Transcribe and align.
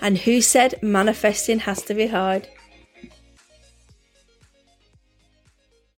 And 0.00 0.18
who 0.18 0.40
said 0.40 0.82
manifesting 0.82 1.60
has 1.60 1.82
to 1.82 1.94
be 1.94 2.08
hard? 2.08 2.48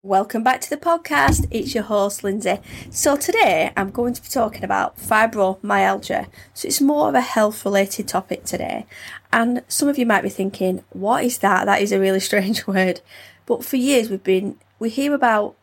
Welcome 0.02 0.44
back 0.44 0.60
to 0.60 0.70
the 0.70 0.76
podcast. 0.76 1.48
It's 1.50 1.74
your 1.74 1.82
host, 1.82 2.22
Lindsay. 2.22 2.58
So, 2.90 3.16
today 3.16 3.72
I'm 3.76 3.90
going 3.90 4.14
to 4.14 4.22
be 4.22 4.28
talking 4.28 4.62
about 4.62 4.96
fibromyalgia. 4.98 6.28
So, 6.54 6.68
it's 6.68 6.80
more 6.80 7.08
of 7.08 7.16
a 7.16 7.20
health 7.20 7.64
related 7.64 8.06
topic 8.06 8.44
today. 8.44 8.86
And 9.32 9.64
some 9.66 9.88
of 9.88 9.98
you 9.98 10.06
might 10.06 10.22
be 10.22 10.28
thinking, 10.28 10.84
what 10.90 11.24
is 11.24 11.38
that? 11.38 11.64
That 11.64 11.82
is 11.82 11.90
a 11.90 11.98
really 11.98 12.20
strange 12.30 12.68
word. 12.68 13.00
But 13.46 13.64
for 13.64 13.76
years, 13.76 14.08
we've 14.08 14.22
been, 14.22 14.58
we 14.78 14.90
hear 14.90 15.12
about 15.12 15.56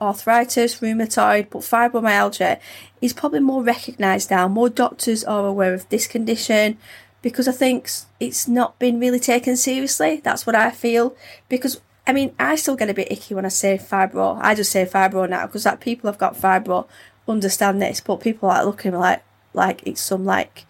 arthritis, 0.00 0.80
rheumatoid, 0.80 1.50
but 1.50 1.60
fibromyalgia 1.60 2.58
is 3.02 3.12
probably 3.12 3.40
more 3.40 3.62
recognised 3.62 4.30
now. 4.30 4.48
More 4.48 4.70
doctors 4.70 5.24
are 5.24 5.46
aware 5.46 5.74
of 5.74 5.86
this 5.90 6.06
condition 6.06 6.78
because 7.22 7.48
I 7.48 7.52
think 7.52 7.90
it's 8.18 8.48
not 8.48 8.78
been 8.78 8.98
really 8.98 9.20
taken 9.20 9.56
seriously. 9.56 10.20
That's 10.22 10.46
what 10.46 10.54
I 10.54 10.70
feel. 10.70 11.16
Because 11.48 11.80
I 12.06 12.12
mean, 12.12 12.34
I 12.38 12.56
still 12.56 12.76
get 12.76 12.90
a 12.90 12.94
bit 12.94 13.12
icky 13.12 13.34
when 13.34 13.44
I 13.44 13.48
say 13.48 13.78
fibro. 13.78 14.38
I 14.42 14.54
just 14.54 14.72
say 14.72 14.84
fibro 14.84 15.28
now 15.28 15.46
because 15.46 15.64
that 15.64 15.80
people 15.80 16.08
have 16.10 16.18
got 16.18 16.34
fibro 16.34 16.86
understand 17.28 17.80
this, 17.80 18.00
but 18.00 18.20
people 18.20 18.50
are 18.50 18.64
looking 18.64 18.92
like 18.92 19.22
like 19.52 19.82
it's 19.86 20.00
some 20.00 20.24
like 20.24 20.66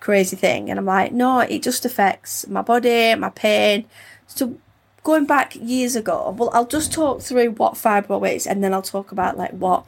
crazy 0.00 0.36
thing, 0.36 0.70
and 0.70 0.78
I'm 0.78 0.86
like, 0.86 1.12
no, 1.12 1.40
it 1.40 1.62
just 1.62 1.84
affects 1.84 2.46
my 2.48 2.62
body, 2.62 3.14
my 3.14 3.30
pain. 3.30 3.86
So 4.26 4.58
going 5.04 5.26
back 5.26 5.54
years 5.56 5.96
ago, 5.96 6.34
well, 6.36 6.50
I'll 6.52 6.66
just 6.66 6.92
talk 6.92 7.20
through 7.20 7.50
what 7.52 7.74
fibro 7.74 8.30
is, 8.30 8.46
and 8.46 8.62
then 8.62 8.72
I'll 8.72 8.82
talk 8.82 9.12
about 9.12 9.36
like 9.36 9.52
what 9.52 9.84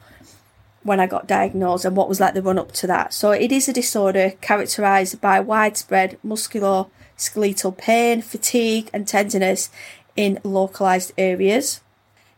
when 0.85 0.99
I 0.99 1.07
got 1.07 1.25
diagnosed 1.25 1.83
and 1.83 1.97
what 1.97 2.07
was 2.07 2.19
like 2.19 2.35
the 2.35 2.43
run 2.43 2.59
up 2.59 2.71
to 2.73 2.85
that. 2.85 3.11
So 3.11 3.31
it 3.31 3.51
is 3.51 3.67
a 3.67 3.73
disorder 3.73 4.33
characterized 4.39 5.19
by 5.19 5.39
widespread 5.39 6.19
musculoskeletal 6.23 7.75
pain, 7.75 8.21
fatigue, 8.21 8.91
and 8.93 9.07
tenderness 9.07 9.71
in 10.15 10.39
localized 10.43 11.11
areas. 11.17 11.81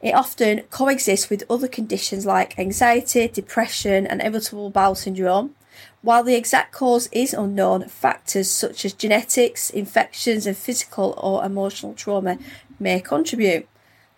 It 0.02 0.16
often 0.16 0.62
coexists 0.70 1.30
with 1.30 1.44
other 1.50 1.68
conditions 1.68 2.26
like 2.26 2.58
anxiety, 2.58 3.28
depression, 3.28 4.08
and 4.08 4.22
irritable 4.22 4.70
bowel 4.70 4.96
syndrome. 4.96 5.54
While 6.02 6.24
the 6.24 6.36
exact 6.36 6.72
cause 6.72 7.10
is 7.12 7.34
unknown, 7.34 7.90
factors 7.90 8.50
such 8.50 8.86
as 8.86 8.94
genetics, 8.94 9.70
infections, 9.70 10.48
and 10.48 10.56
physical 10.56 11.16
or 11.18 11.44
emotional 11.44 11.94
trauma 11.94 12.38
may 12.80 13.02
contribute. 13.02 13.68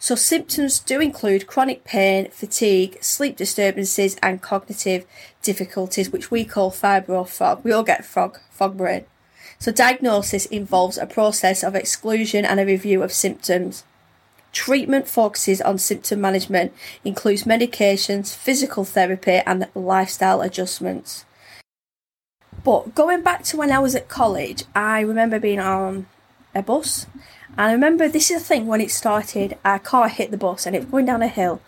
So, 0.02 0.16
symptoms 0.16 0.80
do 0.80 1.02
include 1.02 1.45
chronic 1.45 1.83
pain, 1.83 2.30
fatigue, 2.31 2.97
sleep 3.02 3.36
disturbances, 3.36 4.16
and 4.23 4.41
cognitive 4.41 5.06
difficulties, 5.41 6.09
which 6.09 6.31
we 6.31 6.45
call 6.45 6.72
fibro 6.72 7.28
fog. 7.28 7.66
We 7.66 7.73
all 7.73 7.83
get 7.83 8.06
fog, 8.06 8.39
fog 8.50 8.78
brain. 8.78 9.03
So, 9.59 9.73
diagnosis 9.73 10.45
involves 10.45 10.97
a 10.97 11.06
process 11.06 11.64
of 11.66 11.75
exclusion 11.75 12.45
and 12.45 12.61
a 12.61 12.66
review 12.66 13.03
of 13.03 13.11
symptoms. 13.11 13.83
Treatment 14.53 15.06
focuses 15.06 15.59
on 15.59 15.78
symptom 15.78 16.22
management, 16.22 16.72
includes 17.03 17.44
medications, 17.44 18.34
physical 18.34 18.85
therapy, 18.85 19.41
and 19.45 19.68
lifestyle 19.75 20.40
adjustments. 20.40 21.25
But 22.63 22.95
going 22.95 23.22
back 23.22 23.44
to 23.45 23.57
when 23.57 23.72
I 23.72 23.79
was 23.79 23.95
at 23.95 24.07
college, 24.07 24.63
I 24.74 25.01
remember 25.01 25.41
being 25.41 25.59
on 25.59 26.07
a 26.56 26.63
bus 26.63 27.06
and 27.58 27.68
I 27.68 27.72
remember 27.74 28.08
this 28.08 28.32
is 28.32 28.42
the 28.42 28.48
thing 28.48 28.68
when 28.68 28.82
it 28.82 28.92
started, 28.92 29.58
a 29.66 29.80
car 29.80 30.08
hit 30.08 30.32
the 30.32 30.38
bus 30.38 30.66
and 30.66 30.76
it 30.76 30.80
was 30.80 30.90
going 30.90 31.06
down 31.06 31.22
a 31.22 31.28
hill 31.28 31.62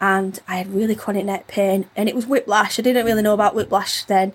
and 0.00 0.40
I 0.48 0.56
had 0.56 0.72
really 0.72 0.94
chronic 0.94 1.26
neck 1.26 1.46
pain 1.46 1.86
and 1.94 2.08
it 2.08 2.14
was 2.14 2.26
whiplash. 2.26 2.78
I 2.78 2.82
didn't 2.82 3.06
really 3.06 3.22
know 3.22 3.34
about 3.34 3.54
whiplash 3.54 4.04
then. 4.04 4.32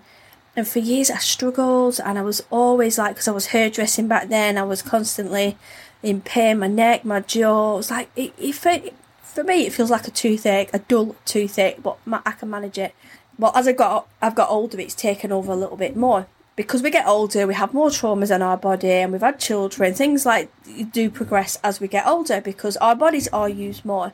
And 0.56 0.68
for 0.68 0.80
years 0.80 1.10
I 1.10 1.18
struggled 1.18 2.00
and 2.04 2.18
I 2.18 2.22
was 2.22 2.44
always 2.50 2.98
like, 2.98 3.16
because 3.16 3.28
I 3.28 3.32
was 3.32 3.48
hairdressing 3.48 4.08
back 4.08 4.30
then, 4.30 4.58
I 4.58 4.64
was 4.64 4.82
constantly 4.82 5.58
in 6.02 6.22
pain, 6.22 6.60
my 6.60 6.68
neck, 6.68 7.04
my 7.04 7.20
jaw. 7.20 7.74
It 7.74 7.78
was 7.78 7.92
like, 7.92 8.10
it, 8.16 8.34
it, 8.38 8.66
it 8.66 8.94
for 9.22 9.44
me, 9.44 9.66
it 9.66 9.74
feels 9.74 9.92
like 9.92 10.08
a 10.08 10.12
toothache, 10.12 10.70
a 10.74 10.80
dull 10.80 11.16
toothache, 11.26 11.84
but 11.84 11.98
I 12.08 12.32
can 12.32 12.50
manage 12.50 12.78
it. 12.78 12.94
But 13.38 13.58
as 13.58 13.68
I 13.68 13.74
got, 13.74 14.08
I've 14.22 14.36
got 14.36 14.50
older, 14.50 14.80
it's 14.80 14.96
taken 14.96 15.32
over 15.32 15.52
a 15.52 15.58
little 15.58 15.76
bit 15.76 15.98
more 15.98 16.28
because 16.56 16.82
we 16.82 16.90
get 16.90 17.06
older, 17.06 17.46
we 17.46 17.54
have 17.54 17.74
more 17.74 17.90
traumas 17.90 18.34
in 18.34 18.42
our 18.42 18.58
body, 18.58 18.90
and 18.90 19.12
we've 19.12 19.22
had 19.22 19.40
children. 19.40 19.94
Things 19.94 20.26
like 20.26 20.50
do 20.92 21.10
progress 21.10 21.60
as 21.64 21.80
we 21.80 21.88
get 21.88 22.08
older 22.08 22.42
because 22.42 22.78
our 22.78 22.96
bodies 22.96 23.28
are 23.34 23.50
used 23.50 23.84
more. 23.84 24.14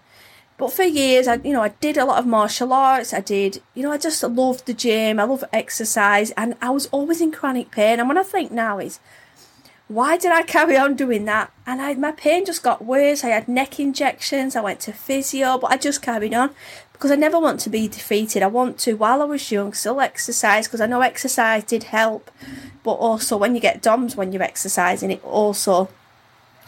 But 0.57 0.73
for 0.73 0.83
years, 0.83 1.27
I 1.27 1.35
you 1.35 1.53
know 1.53 1.61
I 1.61 1.69
did 1.69 1.97
a 1.97 2.05
lot 2.05 2.19
of 2.19 2.25
martial 2.27 2.73
arts. 2.73 3.13
I 3.13 3.21
did 3.21 3.61
you 3.73 3.83
know 3.83 3.91
I 3.91 3.97
just 3.97 4.23
loved 4.23 4.65
the 4.65 4.73
gym. 4.73 5.19
I 5.19 5.23
love 5.23 5.43
exercise, 5.53 6.31
and 6.31 6.55
I 6.61 6.71
was 6.71 6.87
always 6.87 7.21
in 7.21 7.31
chronic 7.31 7.71
pain. 7.71 7.99
And 7.99 8.07
when 8.07 8.17
I 8.17 8.23
think 8.23 8.51
now 8.51 8.79
is, 8.79 8.99
why 9.91 10.15
did 10.15 10.31
I 10.31 10.43
carry 10.43 10.77
on 10.77 10.95
doing 10.95 11.25
that? 11.25 11.51
And 11.65 11.81
I, 11.81 11.93
my 11.95 12.13
pain 12.13 12.45
just 12.45 12.63
got 12.63 12.85
worse. 12.85 13.25
I 13.25 13.29
had 13.29 13.49
neck 13.49 13.77
injections. 13.77 14.55
I 14.55 14.61
went 14.61 14.79
to 14.81 14.93
physio, 14.93 15.57
but 15.57 15.69
I 15.69 15.75
just 15.75 16.01
carried 16.01 16.33
on 16.33 16.51
because 16.93 17.11
I 17.11 17.15
never 17.15 17.37
want 17.37 17.59
to 17.61 17.69
be 17.69 17.89
defeated. 17.89 18.41
I 18.41 18.47
want 18.47 18.77
to, 18.79 18.93
while 18.93 19.21
I 19.21 19.25
was 19.25 19.51
young, 19.51 19.73
still 19.73 19.99
exercise 19.99 20.67
because 20.67 20.79
I 20.79 20.85
know 20.85 21.01
exercise 21.01 21.65
did 21.65 21.83
help. 21.83 22.31
But 22.83 22.93
also, 22.93 23.35
when 23.35 23.53
you 23.53 23.59
get 23.59 23.81
DOMS 23.81 24.15
when 24.15 24.31
you're 24.31 24.41
exercising, 24.41 25.11
it 25.11 25.23
also, 25.25 25.89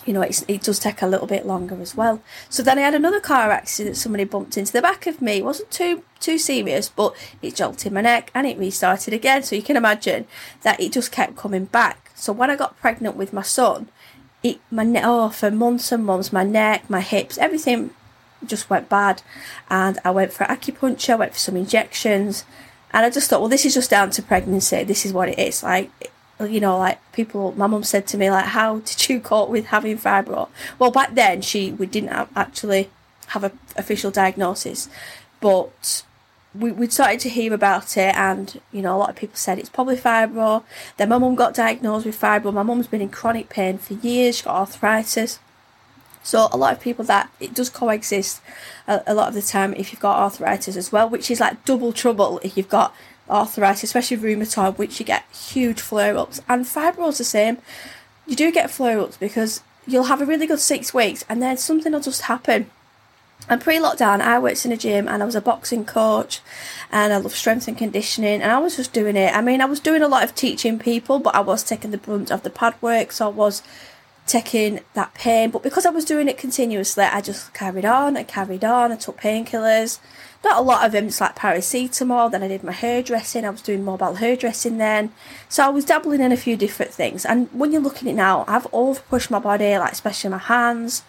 you 0.06 0.12
know, 0.12 0.22
it 0.22 0.62
does 0.62 0.80
take 0.80 1.02
a 1.02 1.08
little 1.08 1.28
bit 1.28 1.46
longer 1.46 1.82
as 1.82 1.96
well. 1.96 2.22
So 2.50 2.62
then 2.62 2.78
I 2.78 2.82
had 2.82 2.94
another 2.94 3.22
car 3.22 3.52
accident. 3.52 3.96
Somebody 3.96 4.26
bumped 4.26 4.58
into 4.58 4.74
the 4.74 4.82
back 4.82 5.08
of 5.08 5.22
me. 5.22 5.38
It 5.38 5.46
wasn't 5.46 5.72
too 5.72 6.04
too 6.20 6.38
serious, 6.38 6.90
but 6.90 7.16
it 7.42 7.56
jolted 7.56 7.94
my 7.94 8.02
neck 8.02 8.32
and 8.36 8.46
it 8.46 8.58
restarted 8.58 9.14
again. 9.14 9.44
So 9.44 9.56
you 9.56 9.64
can 9.64 9.78
imagine 9.78 10.26
that 10.64 10.82
it 10.82 10.92
just 10.92 11.14
kept 11.14 11.38
coming 11.38 11.66
back. 11.66 12.03
So 12.24 12.32
when 12.32 12.50
I 12.50 12.56
got 12.56 12.80
pregnant 12.80 13.18
with 13.18 13.34
my 13.34 13.42
son, 13.42 13.90
it 14.44 14.62
my 14.72 14.86
oh 15.04 15.28
for 15.28 15.52
months 15.52 15.92
and 15.92 16.06
months, 16.06 16.32
my 16.32 16.46
neck, 16.46 16.90
my 16.90 17.02
hips, 17.02 17.38
everything 17.38 17.90
just 18.46 18.70
went 18.70 18.88
bad. 18.88 19.22
And 19.70 20.00
I 20.06 20.12
went 20.12 20.32
for 20.32 20.46
acupuncture, 20.46 21.20
went 21.20 21.34
for 21.34 21.40
some 21.40 21.58
injections. 21.58 22.46
And 22.94 23.06
I 23.06 23.10
just 23.10 23.30
thought, 23.30 23.42
well, 23.42 23.50
this 23.50 23.66
is 23.66 23.74
just 23.74 23.90
down 23.90 24.10
to 24.12 24.22
pregnancy. 24.24 24.86
This 24.86 25.06
is 25.06 25.12
what 25.12 25.28
it 25.28 25.38
is. 25.38 25.64
Like, 25.64 25.92
you 26.40 26.62
know, 26.62 26.78
like 26.78 27.00
people, 27.12 27.54
my 27.58 27.68
mum 27.68 27.84
said 27.84 28.08
to 28.08 28.18
me, 28.18 28.32
like, 28.32 28.46
how 28.46 28.80
did 28.80 29.10
you 29.10 29.20
cope 29.20 29.50
with 29.50 29.66
having 29.66 29.98
fibro? 29.98 30.48
Well, 30.80 30.92
back 30.92 31.16
then, 31.16 31.42
she, 31.42 31.74
we 31.74 31.88
didn't 31.88 32.30
actually 32.38 32.90
have 33.28 33.44
an 33.44 33.60
official 33.76 34.12
diagnosis, 34.12 34.88
but 35.42 36.04
we, 36.56 36.72
we'd 36.72 36.94
started 36.94 37.20
to 37.22 37.30
hear 37.30 37.54
about 37.54 37.98
it, 37.98 38.16
and 38.16 38.62
you 38.72 38.82
know, 38.82 38.96
a 38.96 39.00
lot 39.00 39.10
of 39.10 39.16
people 39.16 39.36
said 39.36 39.58
it's 39.58 39.70
probably 39.70 39.98
fibro. 39.98 40.64
Then 40.98 41.10
my 41.10 41.18
mum 41.18 41.36
got 41.36 41.54
diagnosed 41.54 42.06
with 42.06 42.20
fibro. 42.20 42.54
My 42.54 42.64
mum's 42.64 42.88
been 42.88 43.02
in 43.02 43.10
chronic 43.10 43.50
pain 43.50 43.78
for 43.78 43.94
years, 43.96 44.38
she 44.38 44.44
got 44.44 44.56
arthritis. 44.56 45.40
So 46.24 46.48
a 46.52 46.58
lot 46.58 46.74
of 46.74 46.80
people 46.80 47.04
that 47.06 47.30
it 47.42 47.54
does 47.54 47.70
coexist 47.70 48.42
a, 48.88 49.04
a, 49.06 49.14
lot 49.14 49.28
of 49.28 49.34
the 49.34 49.42
time 49.42 49.74
if 49.74 49.92
you've 49.92 50.00
got 50.00 50.20
arthritis 50.20 50.78
as 50.78 50.90
well, 50.92 51.10
which 51.10 51.30
is 51.30 51.42
like 51.42 51.66
double 51.66 51.92
trouble 51.92 52.40
if 52.44 52.56
you've 52.56 52.70
got 52.70 52.96
arthritis, 53.30 53.84
especially 53.84 54.18
rheumatoid, 54.18 54.78
which 54.78 55.00
you 55.00 55.06
get 55.06 55.26
huge 55.34 55.82
flare 55.82 56.18
ups. 56.18 56.42
And 56.48 56.66
fibro's 56.66 57.18
the 57.18 57.26
same. 57.26 57.58
You 58.26 58.38
do 58.38 58.54
get 58.54 58.72
flare 58.72 59.02
ups 59.02 59.18
because 59.18 59.62
you'll 59.86 60.06
have 60.06 60.22
a 60.22 60.26
really 60.26 60.48
good 60.48 60.62
six 60.62 60.94
weeks 60.94 61.26
and 61.28 61.42
then 61.42 61.58
something 61.58 61.92
will 61.92 62.00
just 62.00 62.24
happen. 62.24 62.72
And 63.50 63.60
pre 63.60 63.78
lockdown, 63.78 64.22
I 64.22 64.40
worked 64.40 64.66
in 64.66 64.72
a 64.72 64.78
gym 64.78 65.08
and 65.08 65.22
I 65.22 65.26
was 65.26 65.36
a 65.36 65.42
boxing 65.42 65.86
coach 65.86 66.40
and 66.92 67.12
I 67.12 67.18
love 67.18 67.36
strength 67.36 67.68
and 67.68 67.78
conditioning 67.78 68.42
and 68.42 68.52
I 68.52 68.60
was 68.60 68.78
just 68.78 68.94
doing 68.94 69.18
it. 69.18 69.36
I 69.36 69.42
mean, 69.42 69.62
I 69.62 69.66
was 69.66 69.80
doing 69.80 70.02
a 70.02 70.08
lot 70.08 70.24
of 70.24 70.34
teaching 70.34 70.80
people, 70.80 71.20
but 71.20 71.36
I 71.36 71.42
was 71.42 71.64
taking 71.64 71.92
the 71.92 71.98
brunt 71.98 72.32
of 72.32 72.44
the 72.44 72.50
pad 72.50 72.76
work, 72.82 73.12
so 73.12 73.28
I 73.28 73.32
was 73.32 73.62
taking 74.26 74.80
that 74.94 75.14
pain. 75.14 75.52
But 75.52 75.64
because 75.64 75.86
I 75.86 75.90
was 75.90 76.06
doing 76.06 76.28
it 76.28 76.38
continuously, 76.38 77.04
I 77.04 77.22
just 77.22 77.54
carried 77.54 77.86
on. 77.86 78.16
I 78.16 78.24
carried 78.24 78.64
on. 78.64 78.92
I 78.92 78.96
took 78.96 79.20
painkillers. 79.20 80.00
Not 80.44 80.58
a 80.58 80.62
lot 80.62 80.86
of 80.86 80.92
them, 80.92 81.08
it's 81.08 81.22
like 81.22 81.38
paracetamol. 81.38 82.32
Then 82.32 82.44
I 82.44 82.50
did 82.50 82.64
my 82.64 82.74
hairdressing. 82.74 83.46
I 83.46 83.50
was 83.50 83.62
doing 83.62 83.84
mobile 83.84 84.16
hairdressing 84.16 84.78
then. 84.78 85.14
So 85.48 85.66
I 85.66 85.70
was 85.70 85.86
dabbling 85.86 86.22
in 86.22 86.32
a 86.32 86.38
few 86.38 86.58
different 86.58 86.92
things. 86.92 87.26
And 87.26 87.50
when 87.54 87.72
you're 87.72 87.82
looking 87.82 88.10
at 88.10 88.14
it 88.14 88.18
now, 88.18 88.44
I've 88.48 88.68
over 88.74 89.02
pushed 89.02 89.32
my 89.32 89.40
body, 89.40 89.78
like 89.78 89.94
especially 89.94 90.32
my 90.32 90.38
hands. 90.38 91.04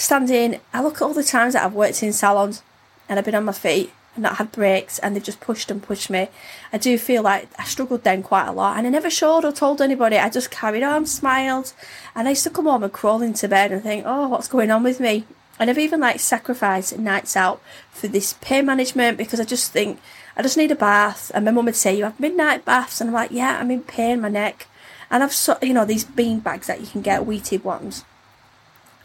Standing, 0.00 0.60
I 0.72 0.82
look 0.82 0.96
at 0.96 1.02
all 1.02 1.12
the 1.12 1.22
times 1.22 1.52
that 1.52 1.62
I've 1.62 1.74
worked 1.74 2.02
in 2.02 2.14
salons 2.14 2.62
and 3.06 3.18
I've 3.18 3.24
been 3.26 3.34
on 3.34 3.44
my 3.44 3.52
feet 3.52 3.92
and 4.14 4.22
not 4.22 4.36
had 4.36 4.50
breaks 4.50 4.98
and 4.98 5.14
they've 5.14 5.22
just 5.22 5.40
pushed 5.40 5.70
and 5.70 5.82
pushed 5.82 6.08
me. 6.08 6.28
I 6.72 6.78
do 6.78 6.96
feel 6.96 7.22
like 7.22 7.50
I 7.58 7.64
struggled 7.64 8.02
then 8.02 8.22
quite 8.22 8.46
a 8.46 8.52
lot 8.52 8.78
and 8.78 8.86
I 8.86 8.90
never 8.90 9.10
showed 9.10 9.44
or 9.44 9.52
told 9.52 9.82
anybody. 9.82 10.16
I 10.16 10.30
just 10.30 10.50
carried 10.50 10.82
on, 10.82 11.04
smiled, 11.04 11.74
and 12.14 12.26
I 12.26 12.30
used 12.30 12.44
to 12.44 12.50
come 12.50 12.64
home 12.64 12.82
and 12.82 12.90
crawl 12.90 13.20
into 13.20 13.46
bed 13.46 13.72
and 13.72 13.82
think, 13.82 14.04
oh, 14.06 14.28
what's 14.28 14.48
going 14.48 14.70
on 14.70 14.82
with 14.82 15.00
me? 15.00 15.26
And 15.58 15.68
I've 15.68 15.78
even 15.78 16.00
like 16.00 16.18
sacrificed 16.18 16.98
nights 16.98 17.36
out 17.36 17.60
for 17.90 18.08
this 18.08 18.38
pain 18.40 18.64
management 18.64 19.18
because 19.18 19.38
I 19.38 19.44
just 19.44 19.70
think 19.70 20.00
I 20.34 20.40
just 20.40 20.56
need 20.56 20.72
a 20.72 20.76
bath. 20.76 21.30
And 21.34 21.44
my 21.44 21.50
mum 21.50 21.66
would 21.66 21.76
say, 21.76 21.94
You 21.94 22.04
have 22.04 22.18
midnight 22.18 22.64
baths. 22.64 23.02
And 23.02 23.10
I'm 23.10 23.14
like, 23.14 23.32
Yeah, 23.32 23.58
I'm 23.60 23.70
in 23.70 23.82
pain, 23.82 24.22
my 24.22 24.30
neck. 24.30 24.66
And 25.10 25.22
I've, 25.22 25.34
so, 25.34 25.58
you 25.60 25.74
know, 25.74 25.84
these 25.84 26.04
bean 26.04 26.40
bags 26.40 26.68
that 26.68 26.80
you 26.80 26.86
can 26.86 27.02
get, 27.02 27.26
wheated 27.26 27.64
ones. 27.64 28.06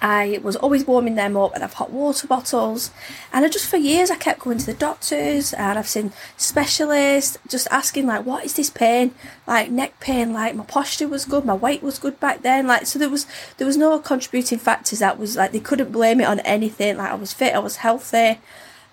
I 0.01 0.39
was 0.43 0.55
always 0.57 0.85
warming 0.85 1.15
them 1.15 1.37
up 1.37 1.55
and 1.55 1.63
I've 1.63 1.73
hot 1.73 1.91
water 1.91 2.27
bottles. 2.27 2.91
And 3.31 3.45
I 3.45 3.49
just 3.49 3.67
for 3.67 3.77
years 3.77 4.11
I 4.11 4.15
kept 4.15 4.41
going 4.41 4.57
to 4.57 4.65
the 4.65 4.73
doctors 4.73 5.53
and 5.53 5.79
I've 5.79 5.87
seen 5.87 6.11
specialists 6.37 7.37
just 7.47 7.67
asking 7.71 8.05
like 8.05 8.25
what 8.25 8.45
is 8.45 8.55
this 8.55 8.69
pain? 8.69 9.15
Like 9.47 9.71
neck 9.71 9.99
pain, 9.99 10.33
like 10.33 10.55
my 10.55 10.65
posture 10.65 11.07
was 11.07 11.25
good, 11.25 11.45
my 11.45 11.53
weight 11.53 11.81
was 11.81 11.97
good 11.97 12.19
back 12.19 12.41
then. 12.41 12.67
Like 12.67 12.85
so 12.85 12.99
there 12.99 13.09
was 13.09 13.25
there 13.57 13.65
was 13.65 13.77
no 13.77 13.97
contributing 13.99 14.59
factors 14.59 14.99
that 14.99 15.17
was 15.17 15.37
like 15.37 15.51
they 15.53 15.59
couldn't 15.59 15.91
blame 15.91 16.19
it 16.19 16.25
on 16.25 16.39
anything. 16.41 16.97
Like 16.97 17.11
I 17.11 17.15
was 17.15 17.33
fit, 17.33 17.55
I 17.55 17.59
was 17.59 17.77
healthy. 17.77 18.39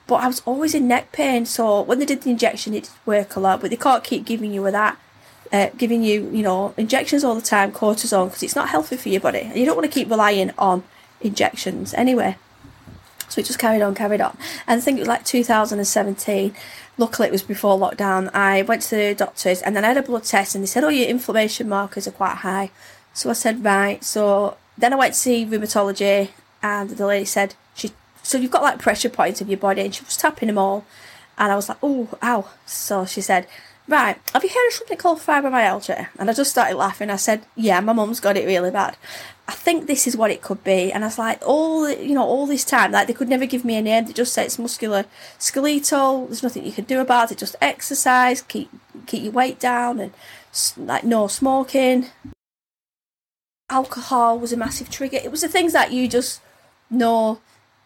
But 0.06 0.16
I 0.16 0.26
was 0.26 0.42
always 0.44 0.74
in 0.74 0.88
neck 0.88 1.12
pain, 1.12 1.46
so 1.46 1.80
when 1.82 2.00
they 2.00 2.04
did 2.04 2.22
the 2.22 2.30
injection 2.30 2.74
it 2.74 2.84
did 2.84 2.92
work 3.06 3.36
a 3.36 3.40
lot, 3.40 3.60
but 3.60 3.70
they 3.70 3.76
can't 3.76 4.02
keep 4.02 4.24
giving 4.24 4.52
you 4.52 4.68
that. 4.70 4.98
Uh, 5.52 5.68
giving 5.76 6.02
you, 6.02 6.30
you 6.32 6.42
know, 6.42 6.72
injections 6.78 7.22
all 7.22 7.34
the 7.34 7.42
time, 7.42 7.70
cortisone, 7.70 8.28
because 8.28 8.42
it's 8.42 8.56
not 8.56 8.70
healthy 8.70 8.96
for 8.96 9.10
your 9.10 9.20
body. 9.20 9.40
And 9.40 9.56
you 9.56 9.66
don't 9.66 9.76
want 9.76 9.84
to 9.84 9.92
keep 9.92 10.08
relying 10.08 10.50
on 10.56 10.82
injections 11.22 11.94
anyway. 11.94 12.36
So 13.28 13.40
it 13.40 13.46
just 13.46 13.58
carried 13.58 13.80
on, 13.80 13.94
carried 13.94 14.20
on. 14.20 14.36
And 14.66 14.78
I 14.78 14.80
think 14.82 14.98
it 14.98 15.00
was 15.00 15.08
like 15.08 15.24
2017. 15.24 16.54
Luckily, 16.98 17.28
it 17.28 17.32
was 17.32 17.42
before 17.42 17.78
lockdown. 17.78 18.30
I 18.34 18.60
went 18.62 18.82
to 18.82 18.96
the 18.96 19.14
doctors 19.14 19.62
and 19.62 19.74
then 19.74 19.86
I 19.86 19.88
had 19.88 19.96
a 19.96 20.02
blood 20.02 20.24
test 20.24 20.54
and 20.54 20.62
they 20.62 20.66
said, 20.66 20.84
Oh, 20.84 20.88
your 20.88 21.08
inflammation 21.08 21.66
markers 21.66 22.06
are 22.06 22.12
quite 22.12 22.36
high. 22.36 22.70
So 23.14 23.30
I 23.30 23.32
said, 23.32 23.64
Right. 23.64 24.04
So 24.04 24.58
then 24.76 24.92
I 24.92 24.96
went 24.96 25.14
to 25.14 25.18
see 25.18 25.46
rheumatology 25.46 26.28
and 26.62 26.90
the 26.90 27.06
lady 27.06 27.24
said, 27.24 27.54
she, 27.74 27.92
So 28.22 28.36
you've 28.36 28.50
got 28.50 28.62
like 28.62 28.78
pressure 28.78 29.08
points 29.08 29.40
of 29.40 29.48
your 29.48 29.58
body 29.58 29.80
and 29.80 29.94
she 29.94 30.04
was 30.04 30.18
tapping 30.18 30.48
them 30.48 30.58
all. 30.58 30.84
And 31.38 31.50
I 31.50 31.56
was 31.56 31.70
like, 31.70 31.78
Oh, 31.82 32.10
ow. 32.22 32.50
So 32.66 33.06
she 33.06 33.22
said, 33.22 33.46
Right, 33.88 34.16
have 34.32 34.44
you 34.44 34.50
heard 34.50 34.68
of 34.68 34.72
something 34.74 34.96
called 34.96 35.18
fibromyalgia? 35.18 36.08
And 36.18 36.30
I 36.30 36.32
just 36.32 36.52
started 36.52 36.76
laughing. 36.76 37.10
I 37.10 37.16
said, 37.16 37.44
Yeah, 37.56 37.80
my 37.80 37.92
mum's 37.92 38.20
got 38.20 38.36
it 38.36 38.46
really 38.46 38.70
bad. 38.70 38.96
I 39.48 39.52
think 39.52 39.86
this 39.86 40.06
is 40.06 40.16
what 40.16 40.30
it 40.30 40.40
could 40.40 40.62
be. 40.62 40.92
And 40.92 41.02
I 41.02 41.08
was 41.08 41.18
like, 41.18 41.42
all 41.44 41.90
you 41.90 42.14
know, 42.14 42.24
all 42.24 42.46
this 42.46 42.64
time, 42.64 42.92
like 42.92 43.08
they 43.08 43.12
could 43.12 43.28
never 43.28 43.44
give 43.44 43.64
me 43.64 43.76
a 43.76 43.82
name. 43.82 44.06
They 44.06 44.12
just 44.12 44.32
say 44.32 44.44
it's 44.44 44.58
muscular 44.58 45.04
skeletal. 45.38 46.26
There's 46.26 46.44
nothing 46.44 46.64
you 46.64 46.72
can 46.72 46.84
do 46.84 47.00
about 47.00 47.32
it. 47.32 47.38
Just 47.38 47.56
exercise, 47.60 48.40
keep 48.42 48.70
keep 49.06 49.24
your 49.24 49.32
weight 49.32 49.58
down, 49.58 49.98
and 49.98 50.12
like 50.76 51.02
no 51.02 51.26
smoking. 51.26 52.06
Alcohol 53.68 54.38
was 54.38 54.52
a 54.52 54.56
massive 54.56 54.90
trigger. 54.90 55.18
It 55.22 55.32
was 55.32 55.40
the 55.40 55.48
things 55.48 55.72
that 55.72 55.92
you 55.92 56.06
just 56.06 56.40
know 56.88 57.40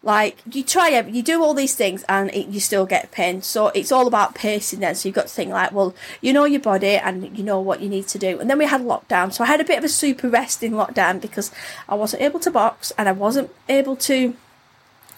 like 0.06 0.38
you 0.52 0.62
try 0.62 1.00
you 1.00 1.20
do 1.20 1.42
all 1.42 1.52
these 1.52 1.74
things, 1.74 2.04
and 2.08 2.30
it, 2.30 2.46
you 2.46 2.60
still 2.60 2.86
get 2.86 3.10
pain. 3.10 3.42
So 3.42 3.68
it's 3.68 3.90
all 3.90 4.06
about 4.06 4.36
pacing. 4.36 4.78
Then, 4.78 4.94
so 4.94 5.08
you've 5.08 5.16
got 5.16 5.26
to 5.26 5.34
think 5.34 5.50
like, 5.50 5.72
well, 5.72 5.96
you 6.20 6.32
know 6.32 6.44
your 6.44 6.60
body, 6.60 6.94
and 6.94 7.36
you 7.36 7.42
know 7.42 7.60
what 7.60 7.80
you 7.80 7.88
need 7.88 8.06
to 8.08 8.18
do. 8.18 8.38
And 8.38 8.48
then 8.48 8.56
we 8.56 8.66
had 8.66 8.82
lockdown, 8.82 9.32
so 9.32 9.42
I 9.42 9.48
had 9.48 9.60
a 9.60 9.64
bit 9.64 9.78
of 9.78 9.84
a 9.84 9.88
super 9.88 10.28
rest 10.28 10.62
in 10.62 10.72
lockdown 10.74 11.20
because 11.20 11.50
I 11.88 11.96
wasn't 11.96 12.22
able 12.22 12.38
to 12.40 12.52
box, 12.52 12.92
and 12.96 13.08
I 13.08 13.12
wasn't 13.12 13.50
able 13.68 13.96
to 13.96 14.36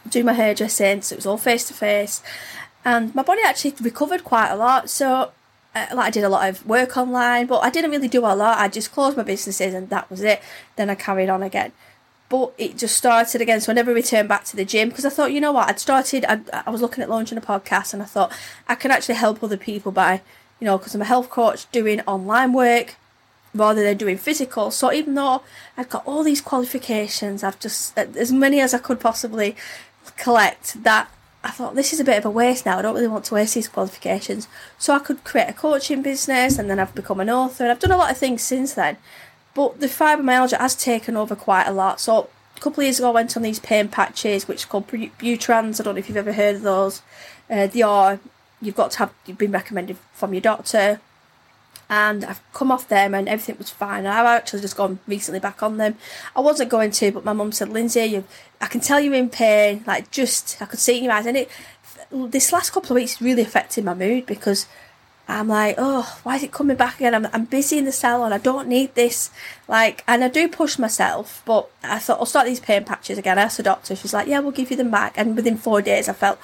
do 0.08 0.25
my 0.25 0.32
hairdressing. 0.32 1.02
So 1.02 1.12
it 1.12 1.19
was 1.19 1.26
all 1.26 1.37
face 1.37 1.69
to 1.69 1.75
face, 1.75 2.23
and 2.82 3.14
my 3.14 3.23
body 3.23 3.43
actually 3.44 3.75
recovered 3.82 4.25
quite 4.25 4.49
a 4.49 4.56
lot. 4.56 4.88
So 4.88 5.32
uh, 5.75 5.87
like 5.94 6.06
I 6.06 6.11
did 6.11 6.25
a 6.25 6.31
lot 6.31 6.49
of 6.49 6.64
work 6.64 6.96
online, 6.96 7.46
but 7.46 7.58
I 7.58 7.69
didn't 7.69 7.91
really 7.91 8.08
do 8.08 8.20
a 8.20 8.34
lot. 8.34 8.56
I 8.56 8.69
just 8.69 8.91
closed 8.91 9.19
my 9.19 9.23
businesses 9.23 9.75
and 9.75 9.91
that 9.91 10.11
was 10.11 10.23
it. 10.23 10.41
Then 10.76 10.88
I 10.88 10.94
carried 10.94 11.29
on 11.29 11.43
again 11.43 11.73
but 12.28 12.52
it 12.58 12.76
just 12.76 12.96
started 12.96 13.40
again. 13.40 13.60
So 13.60 13.72
I 13.72 13.75
never 13.75 13.94
returned 13.94 14.28
back 14.28 14.44
to 14.44 14.56
the 14.56 14.64
gym 14.64 14.90
because 14.90 15.04
I 15.04 15.10
thought, 15.10 15.32
you 15.32 15.40
know 15.40 15.52
what, 15.52 15.69
I'd 15.69 15.80
started, 15.80 16.25
I, 16.28 16.40
I 16.66 16.70
was 16.70 16.82
looking 16.82 17.02
at 17.02 17.10
launching 17.10 17.38
a 17.38 17.40
podcast 17.40 17.94
and 17.94 18.02
I 18.02 18.06
thought 18.06 18.32
I 18.69 18.75
can 18.75 18.90
actually 18.90 19.14
help 19.14 19.42
other 19.42 19.56
people 19.56 19.92
by, 19.92 20.20
you 20.60 20.66
know, 20.66 20.76
because 20.76 20.94
I'm 20.94 21.02
a 21.02 21.06
health 21.06 21.30
coach 21.30 21.70
doing 21.72 22.00
online 22.02 22.52
work 22.52 22.96
rather 23.54 23.82
than 23.82 23.96
doing 23.96 24.19
physical. 24.19 24.70
So 24.70 24.92
even 24.92 25.14
though 25.14 25.42
I've 25.76 25.88
got 25.88 26.06
all 26.06 26.22
these 26.22 26.42
qualifications, 26.42 27.42
I've 27.42 27.58
just, 27.58 27.96
as 27.98 28.31
many 28.31 28.60
as 28.60 28.74
I 28.74 28.78
could 28.78 29.00
possibly 29.00 29.56
collect, 30.16 30.82
that 30.84 31.10
I 31.42 31.50
thought 31.50 31.76
this 31.76 31.92
is 31.92 32.00
a 32.00 32.04
bit 32.04 32.19
of 32.19 32.24
a 32.26 32.31
waste 32.31 32.66
now. 32.66 32.78
I 32.78 32.82
don't 32.82 32.94
really 32.94 33.08
want 33.08 33.24
to 33.26 33.34
waste 33.34 33.54
these 33.54 33.69
qualifications. 33.69 34.48
So 34.76 34.92
I 34.92 34.98
could 34.98 35.24
create 35.24 35.48
a 35.48 35.52
coaching 35.52 36.02
business 36.02 36.58
and 36.58 36.69
then 36.69 36.78
I've 36.78 36.94
become 36.94 37.20
an 37.20 37.31
author 37.31 37.64
and 37.64 37.70
I've 37.70 37.78
done 37.78 37.92
a 37.92 37.96
lot 37.96 38.10
of 38.10 38.19
things 38.19 38.42
since 38.42 38.74
then. 38.74 38.98
But 39.58 39.81
the 39.81 39.88
fibromyalgia 39.88 40.56
has 40.60 40.76
taken 40.76 41.16
over 41.16 41.34
quite 41.34 41.66
a 41.66 41.72
lot. 41.72 41.99
So 41.99 42.31
a 42.56 42.60
couple 42.60 42.81
of 42.81 42.84
years 42.84 43.00
ago, 43.00 43.08
I 43.08 43.14
went 43.14 43.37
on 43.37 43.43
these 43.43 43.58
pain 43.58 43.88
patches, 43.88 44.46
which 44.46 44.64
are 44.64 44.69
called 44.69 44.87
Butrans. 44.87 45.81
I 45.81 45.82
don't 45.82 45.96
know 45.96 45.99
if 45.99 46.08
you've 46.08 46.16
ever 46.16 46.32
heard 46.32 46.55
of 46.55 46.62
those. 46.62 47.02
Uh, 47.50 47.66
they 47.66 47.82
are 47.82 48.20
you've 48.62 48.76
got 48.76 48.93
to 48.93 48.99
have 48.99 49.12
you've 49.26 49.37
been 49.37 49.50
recommended 49.50 49.96
from 50.12 50.32
your 50.32 50.43
doctor, 50.43 51.00
and 51.90 52.25
I've 52.25 52.40
come 52.52 52.70
off 52.70 52.87
them 52.87 53.16
and 53.16 53.28
everything 53.28 53.58
was 53.58 53.69
fine. 53.69 54.06
I've 54.06 54.26
actually 54.26 54.60
just 54.60 54.76
gone 54.76 55.00
recently 55.08 55.40
back 55.40 55.60
on 55.60 55.76
them. 55.76 55.96
I 56.37 56.40
wasn't 56.40 56.70
going 56.70 56.93
to, 56.93 57.10
but 57.10 57.25
my 57.25 57.32
mum 57.32 57.50
said, 57.50 57.69
Lindsay, 57.69 58.05
you, 58.05 58.25
I 58.60 58.66
can 58.66 58.81
tell 58.81 59.00
you're 59.00 59.14
in 59.14 59.28
pain. 59.28 59.82
Like 59.88 60.12
just 60.12 60.62
I 60.62 60.66
could 60.66 60.78
see 60.78 60.99
in 60.99 61.02
your 61.02 61.14
eyes, 61.14 61.26
and 61.26 61.37
it 61.37 61.50
this 62.12 62.52
last 62.52 62.70
couple 62.70 62.93
of 62.93 63.00
weeks 63.00 63.20
really 63.20 63.43
affected 63.43 63.84
my 63.84 63.94
mood 63.94 64.25
because 64.25 64.69
I'm 65.30 65.48
like, 65.48 65.75
oh, 65.76 66.19
why 66.22 66.36
is 66.36 66.42
it 66.42 66.52
coming 66.52 66.76
back 66.76 66.96
again? 66.96 67.14
I'm, 67.14 67.28
I'm 67.34 67.44
busy 67.44 67.76
in 67.76 67.84
the 67.84 67.92
salon. 67.92 68.32
I 68.32 68.38
don't 68.38 68.66
need 68.66 68.94
this. 68.94 69.30
Like, 69.69 70.02
and 70.08 70.25
I 70.25 70.28
do 70.28 70.48
push 70.48 70.78
myself, 70.78 71.42
but 71.44 71.70
I 71.82 71.98
thought 71.98 72.19
I'll 72.19 72.26
start 72.26 72.46
these 72.46 72.60
pain 72.60 72.84
patches 72.84 73.19
again. 73.19 73.38
I 73.38 73.42
asked 73.42 73.58
the 73.58 73.62
doctor. 73.62 73.94
She's 73.94 74.14
like, 74.14 74.26
yeah, 74.26 74.40
we'll 74.40 74.52
give 74.52 74.70
you 74.70 74.76
them 74.76 74.90
back. 74.90 75.19
And 75.19 75.36
within 75.36 75.58
four 75.58 75.82
days, 75.82 76.08
I 76.08 76.14
felt 76.14 76.38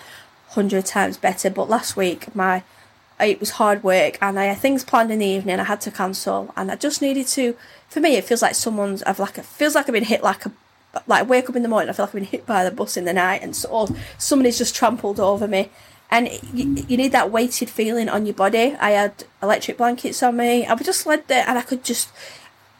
hundred 0.48 0.84
times 0.84 1.16
better. 1.16 1.48
But 1.48 1.70
last 1.70 1.96
week, 1.96 2.34
my 2.36 2.62
it 3.20 3.40
was 3.40 3.50
hard 3.50 3.82
work, 3.84 4.18
and 4.20 4.38
I 4.38 4.46
had 4.46 4.58
things 4.58 4.84
planned 4.84 5.10
in 5.10 5.20
the 5.20 5.26
evening. 5.26 5.60
I 5.60 5.64
had 5.64 5.80
to 5.82 5.90
cancel, 5.90 6.52
and 6.56 6.70
I 6.70 6.76
just 6.76 7.00
needed 7.00 7.26
to. 7.28 7.56
For 7.88 8.00
me, 8.00 8.16
it 8.16 8.24
feels 8.24 8.42
like 8.42 8.54
someone's. 8.54 9.02
I've 9.04 9.18
like 9.18 9.38
it 9.38 9.46
feels 9.46 9.74
like 9.74 9.88
I've 9.88 9.94
been 9.94 10.04
hit 10.04 10.22
like 10.22 10.44
a 10.44 10.52
like 11.06 11.20
I 11.20 11.22
wake 11.22 11.48
up 11.48 11.56
in 11.56 11.62
the 11.62 11.68
morning. 11.68 11.88
I 11.88 11.92
feel 11.92 12.04
like 12.04 12.14
I've 12.14 12.20
been 12.20 12.24
hit 12.24 12.46
by 12.46 12.64
the 12.64 12.70
bus 12.70 12.96
in 12.96 13.04
the 13.04 13.12
night, 13.12 13.42
and 13.42 13.56
so 13.56 13.88
somebody's 14.18 14.58
just 14.58 14.74
trampled 14.74 15.20
over 15.20 15.48
me 15.48 15.70
and 16.14 16.28
you, 16.54 16.84
you 16.88 16.96
need 16.96 17.10
that 17.10 17.32
weighted 17.32 17.68
feeling 17.68 18.08
on 18.08 18.24
your 18.24 18.36
body. 18.36 18.76
I 18.78 18.90
had 18.90 19.24
electric 19.42 19.78
blankets 19.78 20.22
on 20.22 20.36
me. 20.36 20.64
I 20.64 20.74
was 20.74 20.86
just 20.86 21.06
led 21.06 21.26
there, 21.26 21.44
and 21.48 21.58
I 21.58 21.62
could 21.62 21.82
just, 21.82 22.08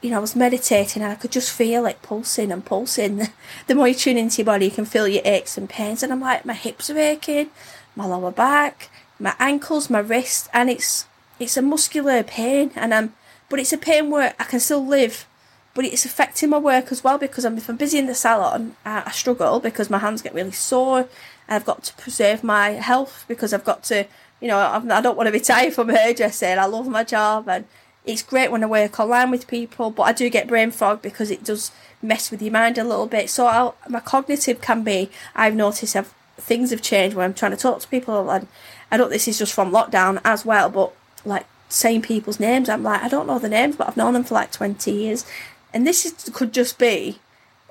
you 0.01 0.11
know, 0.11 0.19
I 0.19 0.21
was 0.21 0.37
meditating, 0.37 1.03
and 1.03 1.11
I 1.11 1.17
could 1.17 1.33
just 1.33 1.51
feel 1.51 1.85
it 1.87 2.01
pulsing 2.01 2.53
and 2.53 2.65
pulsing. 2.65 3.29
The 3.67 3.75
more 3.75 3.89
you 3.89 3.95
tune 3.95 4.19
into 4.19 4.39
your 4.39 4.47
body, 4.47 4.67
you 4.67 4.71
can 4.71 4.85
feel 4.85 5.09
your 5.09 5.23
aches 5.25 5.59
and 5.59 5.69
pains, 5.69 6.05
and 6.05 6.13
I'm 6.13 6.21
like, 6.21 6.45
my 6.45 6.55
hips 6.55 6.91
are 6.91 6.99
aching, 6.99 7.51
my 7.97 8.07
lower 8.07 8.31
back, 8.31 8.89
my 9.19 9.35
ankles, 9.41 9.91
my 9.91 9.99
wrists, 9.99 10.49
and 10.53 10.71
it's 10.71 11.07
it's 11.41 11.57
a 11.57 11.63
muscular 11.63 12.23
pain, 12.23 12.71
and 12.77 12.95
I'm, 12.95 13.15
but 13.49 13.59
it's 13.59 13.73
a 13.73 13.79
pain 13.79 14.11
where 14.11 14.35
I 14.39 14.45
can 14.45 14.61
still 14.61 14.87
live 14.87 15.27
but 15.75 15.85
it's 15.85 16.05
affecting 16.05 16.51
my 16.51 16.59
work 16.59 16.93
as 16.93 17.03
well 17.03 17.19
because 17.19 17.45
I'm, 17.45 17.59
if 17.59 17.69
I'm 17.69 17.77
busy 17.77 17.99
in 17.99 18.07
the 18.07 18.15
salon, 18.15 18.77
I, 18.85 19.03
I 19.07 19.11
struggle 19.11 19.59
because 19.59 19.91
my 19.91 19.99
hands 19.99 20.23
get 20.23 20.33
really 20.33 20.53
sore 20.53 21.09
I've 21.49 21.65
got 21.65 21.85
to 21.85 21.95
preserve 21.95 22.43
my 22.43 22.71
health 22.71 23.25
because 23.29 23.53
I've 23.53 23.65
got 23.65 23.83
to, 23.85 24.07
you 24.41 24.49
know, 24.49 24.59
i 24.59 24.77
I 24.77 24.81
do 24.81 24.87
not 24.87 25.17
want 25.17 25.27
to 25.27 25.33
retire 25.33 25.71
from 25.71 25.89
hairdressing. 25.89 26.59
I 26.59 26.67
love 26.67 26.89
my 26.89 27.05
job 27.05 27.49
and 27.49 27.65
it's 28.05 28.23
great 28.23 28.51
when 28.51 28.63
I 28.63 28.67
work 28.67 29.01
online 29.01 29.31
with 29.31 29.47
people, 29.47 29.91
but 29.91 30.03
I 30.03 30.13
do 30.13 30.29
get 30.29 30.49
brain 30.49 30.71
fog 30.71 31.01
because 31.01 31.31
it 31.31 31.45
does 31.45 31.73
mess 32.03 32.31
with 32.31 32.43
your 32.43 32.53
mind 32.53 32.77
a 32.77 32.85
little 32.85 33.07
bit. 33.07 33.31
So 33.31 33.47
I'll, 33.47 33.77
my 33.89 34.01
cognitive 34.01 34.61
can 34.61 34.85
be, 34.85 35.11
I've 35.35 35.55
noticed 35.55 35.97
I've, 35.97 36.13
things 36.37 36.71
have 36.71 36.83
changed 36.83 37.17
when 37.17 37.25
I'm 37.25 37.35
trying 37.35 37.53
to 37.53 37.57
talk 37.57 37.81
to 37.81 37.89
people 37.89 38.31
and 38.31 38.47
I 38.91 38.97
don't, 38.97 39.11
this 39.11 39.29
is 39.29 39.39
just 39.39 39.53
from 39.53 39.71
lockdown 39.71 40.21
as 40.25 40.45
well, 40.45 40.69
but 40.69 40.93
like 41.25 41.47
saying 41.69 42.03
people's 42.03 42.39
names, 42.41 42.69
I'm 42.69 42.83
like, 42.83 43.03
I 43.03 43.09
don't 43.09 43.27
know 43.27 43.39
the 43.39 43.49
names, 43.49 43.77
but 43.77 43.89
I've 43.89 43.97
known 43.97 44.13
them 44.13 44.25
for 44.25 44.35
like 44.35 44.53
20 44.53 44.91
years. 44.91 45.25
And 45.73 45.87
this 45.87 46.05
is, 46.05 46.31
could 46.33 46.53
just 46.53 46.79
be 46.79 47.19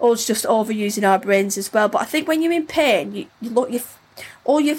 us 0.03 0.27
just 0.27 0.45
overusing 0.45 1.07
our 1.07 1.17
brains 1.17 1.57
as 1.57 1.71
well. 1.71 1.87
But 1.87 2.01
I 2.01 2.05
think 2.05 2.27
when 2.27 2.41
you're 2.41 2.51
in 2.51 2.67
pain, 2.67 3.15
you, 3.15 3.27
you 3.41 3.49
look, 3.49 3.71
you 3.71 3.81
all 4.45 4.59
your 4.59 4.77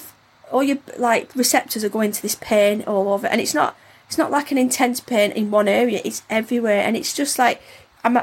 all 0.52 0.62
your 0.62 0.78
like 0.98 1.34
receptors 1.34 1.82
are 1.84 1.88
going 1.88 2.12
to 2.12 2.22
this 2.22 2.36
pain 2.36 2.84
all 2.86 3.12
over, 3.12 3.26
and 3.26 3.40
it's 3.40 3.54
not 3.54 3.76
it's 4.06 4.18
not 4.18 4.30
like 4.30 4.52
an 4.52 4.58
intense 4.58 5.00
pain 5.00 5.32
in 5.32 5.50
one 5.50 5.68
area. 5.68 6.00
It's 6.04 6.22
everywhere, 6.28 6.82
and 6.82 6.96
it's 6.96 7.14
just 7.14 7.38
like 7.38 7.60
I'm. 8.04 8.18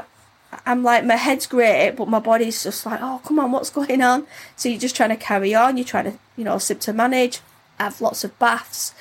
I'm 0.66 0.82
like 0.82 1.02
my 1.06 1.16
head's 1.16 1.46
great, 1.46 1.92
but 1.96 2.08
my 2.08 2.18
body's 2.18 2.62
just 2.62 2.84
like, 2.84 3.00
oh 3.00 3.22
come 3.24 3.38
on, 3.38 3.52
what's 3.52 3.70
going 3.70 4.02
on? 4.02 4.26
So 4.54 4.68
you're 4.68 4.78
just 4.78 4.94
trying 4.94 5.08
to 5.08 5.16
carry 5.16 5.54
on. 5.54 5.78
You're 5.78 5.86
trying 5.86 6.04
to, 6.04 6.18
you 6.36 6.44
know, 6.44 6.58
symptom 6.58 6.96
manage, 6.96 7.40
have 7.80 8.02
lots 8.02 8.22
of 8.22 8.38
baths, 8.38 8.94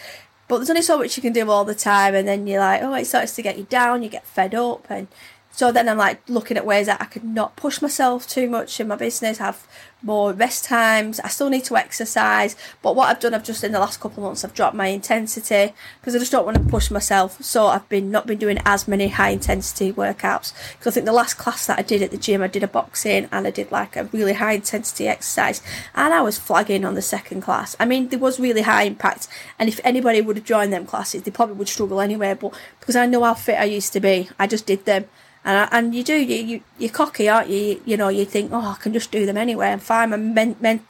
but 0.47 0.57
there's 0.57 0.69
only 0.69 0.81
so 0.81 0.97
much 0.97 1.17
you 1.17 1.21
can 1.21 1.33
do 1.33 1.51
all 1.51 1.65
the 1.65 1.75
time. 1.75 2.15
And 2.15 2.25
then 2.25 2.47
you're 2.47 2.61
like, 2.61 2.81
oh, 2.81 2.93
it 2.93 3.05
starts 3.05 3.35
to 3.35 3.41
get 3.41 3.57
you 3.57 3.65
down. 3.65 4.01
You 4.01 4.07
get 4.07 4.25
fed 4.25 4.55
up, 4.55 4.89
and 4.89 5.09
So 5.51 5.71
then 5.71 5.89
I'm 5.89 5.97
like 5.97 6.21
looking 6.27 6.57
at 6.57 6.65
ways 6.65 6.87
that 6.87 7.01
I 7.01 7.05
could 7.05 7.23
not 7.23 7.55
push 7.55 7.81
myself 7.81 8.27
too 8.27 8.49
much 8.49 8.79
in 8.79 8.87
my 8.87 8.95
business, 8.95 9.37
have 9.37 9.67
more 10.01 10.33
rest 10.33 10.65
times. 10.65 11.19
I 11.19 11.27
still 11.27 11.49
need 11.49 11.65
to 11.65 11.77
exercise, 11.77 12.55
but 12.81 12.95
what 12.95 13.09
I've 13.09 13.19
done, 13.19 13.33
I've 13.33 13.43
just 13.43 13.63
in 13.63 13.71
the 13.71 13.79
last 13.79 13.99
couple 13.99 14.23
of 14.23 14.29
months, 14.29 14.43
I've 14.43 14.53
dropped 14.53 14.75
my 14.75 14.87
intensity 14.87 15.73
because 15.99 16.15
I 16.15 16.19
just 16.19 16.31
don't 16.31 16.45
want 16.45 16.57
to 16.57 16.63
push 16.63 16.89
myself. 16.89 17.43
So 17.43 17.67
I've 17.67 17.87
been 17.89 18.09
not 18.09 18.25
been 18.25 18.39
doing 18.39 18.57
as 18.65 18.87
many 18.87 19.09
high 19.09 19.29
intensity 19.29 19.93
workouts 19.93 20.53
because 20.73 20.87
I 20.87 20.91
think 20.91 21.05
the 21.05 21.11
last 21.11 21.35
class 21.35 21.67
that 21.67 21.77
I 21.77 21.83
did 21.83 22.01
at 22.01 22.11
the 22.11 22.17
gym, 22.17 22.41
I 22.41 22.47
did 22.47 22.63
a 22.63 22.67
boxing 22.67 23.27
and 23.31 23.45
I 23.45 23.51
did 23.51 23.71
like 23.71 23.95
a 23.95 24.05
really 24.05 24.33
high 24.33 24.53
intensity 24.53 25.07
exercise, 25.07 25.61
and 25.93 26.13
I 26.13 26.21
was 26.21 26.39
flagging 26.39 26.85
on 26.85 26.95
the 26.95 27.01
second 27.01 27.41
class. 27.41 27.75
I 27.79 27.85
mean, 27.85 28.09
there 28.09 28.19
was 28.19 28.39
really 28.39 28.61
high 28.61 28.83
impact, 28.83 29.27
and 29.59 29.69
if 29.69 29.79
anybody 29.83 30.21
would 30.21 30.37
have 30.37 30.45
joined 30.45 30.73
them 30.73 30.85
classes, 30.85 31.23
they 31.23 31.31
probably 31.31 31.55
would 31.55 31.69
struggle 31.69 32.01
anyway. 32.01 32.33
But 32.33 32.53
because 32.79 32.95
I 32.95 33.05
know 33.05 33.23
how 33.23 33.35
fit 33.35 33.59
I 33.59 33.65
used 33.65 33.93
to 33.93 33.99
be, 33.99 34.29
I 34.39 34.47
just 34.47 34.65
did 34.65 34.85
them 34.85 35.05
and 35.43 35.57
I, 35.57 35.69
and 35.71 35.95
you 35.95 36.03
do 36.03 36.15
you, 36.15 36.35
you 36.35 36.61
you're 36.77 36.91
cocky, 36.91 37.27
aren't 37.27 37.49
you? 37.49 37.57
you? 37.57 37.81
You 37.85 37.97
know, 37.97 38.09
you 38.09 38.25
think, 38.25 38.51
oh, 38.53 38.75
I 38.77 38.81
can 38.81 38.93
just 38.93 39.11
do 39.11 39.25
them 39.25 39.37
anyway. 39.37 39.69
I'm 39.69 39.79
fine. 39.79 40.11
My 40.11 40.17
men, 40.17 40.55
men, 40.59 40.81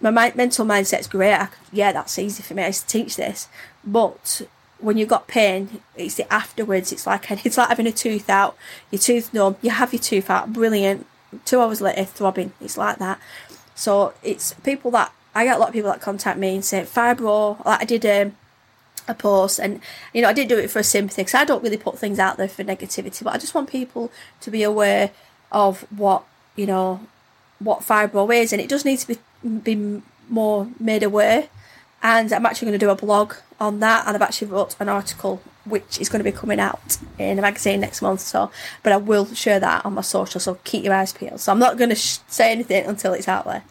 my 0.00 0.32
mental 0.34 0.66
mindset's 0.66 1.06
great. 1.06 1.34
I, 1.34 1.48
yeah, 1.72 1.92
that's 1.92 2.18
easy 2.18 2.42
for 2.42 2.54
me. 2.54 2.64
I 2.64 2.68
used 2.68 2.88
to 2.88 2.98
teach 2.98 3.16
this, 3.16 3.48
but 3.84 4.42
when 4.78 4.96
you've 4.98 5.08
got 5.08 5.26
pain, 5.26 5.80
it's 5.96 6.16
the 6.16 6.32
afterwards. 6.32 6.92
It's 6.92 7.06
like 7.06 7.30
it's 7.46 7.58
like 7.58 7.68
having 7.68 7.86
a 7.86 7.92
tooth 7.92 8.28
out. 8.28 8.56
Your 8.90 8.98
tooth 8.98 9.32
numb. 9.32 9.56
You 9.62 9.70
have 9.70 9.92
your 9.92 10.02
tooth 10.02 10.30
out. 10.30 10.52
Brilliant. 10.52 11.06
Two 11.44 11.60
hours 11.60 11.80
later, 11.80 12.04
throbbing. 12.04 12.52
It's 12.60 12.76
like 12.76 12.98
that. 12.98 13.20
So 13.74 14.14
it's 14.22 14.54
people 14.54 14.90
that 14.92 15.12
I 15.34 15.44
get 15.44 15.56
a 15.56 15.58
lot 15.58 15.68
of 15.68 15.74
people 15.74 15.90
that 15.90 16.00
contact 16.00 16.38
me 16.38 16.54
and 16.54 16.64
say 16.64 16.82
fibro. 16.82 17.64
Like 17.64 17.82
I 17.82 17.84
did 17.84 18.06
um, 18.06 18.36
a 19.08 19.14
post 19.14 19.58
and 19.58 19.80
you 20.12 20.22
know 20.22 20.28
I 20.28 20.32
didn't 20.32 20.48
do 20.48 20.58
it 20.58 20.70
for 20.70 20.80
a 20.80 20.84
sympathy 20.84 21.22
because 21.22 21.34
I 21.34 21.44
don't 21.44 21.62
really 21.62 21.76
put 21.76 21.98
things 21.98 22.18
out 22.18 22.36
there 22.36 22.48
for 22.48 22.64
negativity 22.64 23.22
but 23.22 23.34
I 23.34 23.38
just 23.38 23.54
want 23.54 23.68
people 23.68 24.10
to 24.40 24.50
be 24.50 24.62
aware 24.62 25.10
of 25.52 25.86
what 25.96 26.24
you 26.56 26.66
know 26.66 27.00
what 27.58 27.80
fibro 27.80 28.34
is 28.34 28.52
and 28.52 28.60
it 28.60 28.68
does 28.68 28.84
need 28.84 28.98
to 28.98 29.08
be 29.08 29.18
be 29.46 30.02
more 30.28 30.68
made 30.78 31.02
aware. 31.02 31.48
And 32.02 32.32
I'm 32.32 32.46
actually 32.46 32.66
going 32.66 32.78
to 32.78 32.86
do 32.86 32.90
a 32.90 32.96
blog 32.96 33.34
on 33.58 33.80
that 33.80 34.06
and 34.06 34.14
I've 34.14 34.22
actually 34.22 34.48
wrote 34.48 34.76
an 34.78 34.88
article 34.88 35.40
which 35.64 35.98
is 36.00 36.08
going 36.08 36.22
to 36.22 36.30
be 36.30 36.36
coming 36.36 36.60
out 36.60 36.98
in 37.18 37.38
a 37.38 37.42
magazine 37.42 37.80
next 37.80 38.02
month 38.02 38.20
so 38.20 38.50
but 38.82 38.92
I 38.92 38.98
will 38.98 39.26
share 39.34 39.58
that 39.58 39.84
on 39.84 39.94
my 39.94 40.02
social 40.02 40.38
so 40.38 40.58
keep 40.64 40.84
your 40.84 40.94
eyes 40.94 41.12
peeled. 41.12 41.40
So 41.40 41.52
I'm 41.52 41.58
not 41.58 41.78
going 41.78 41.90
to 41.90 41.96
sh- 41.96 42.18
say 42.28 42.52
anything 42.52 42.84
until 42.84 43.14
it's 43.14 43.28
out 43.28 43.46
there 43.46 43.64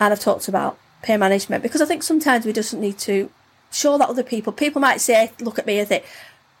and 0.00 0.12
I've 0.12 0.20
talked 0.20 0.48
about 0.48 0.78
pain 1.02 1.20
management 1.20 1.62
because 1.62 1.82
I 1.82 1.86
think 1.86 2.02
sometimes 2.02 2.46
we 2.46 2.52
just 2.52 2.72
need 2.74 2.98
to 3.00 3.30
show 3.72 3.98
that 3.98 4.08
other 4.08 4.22
people. 4.22 4.52
People 4.52 4.80
might 4.80 5.00
say, 5.00 5.32
look 5.40 5.58
at 5.58 5.66
me 5.66 5.78
and 5.78 5.88
think, 5.88 6.04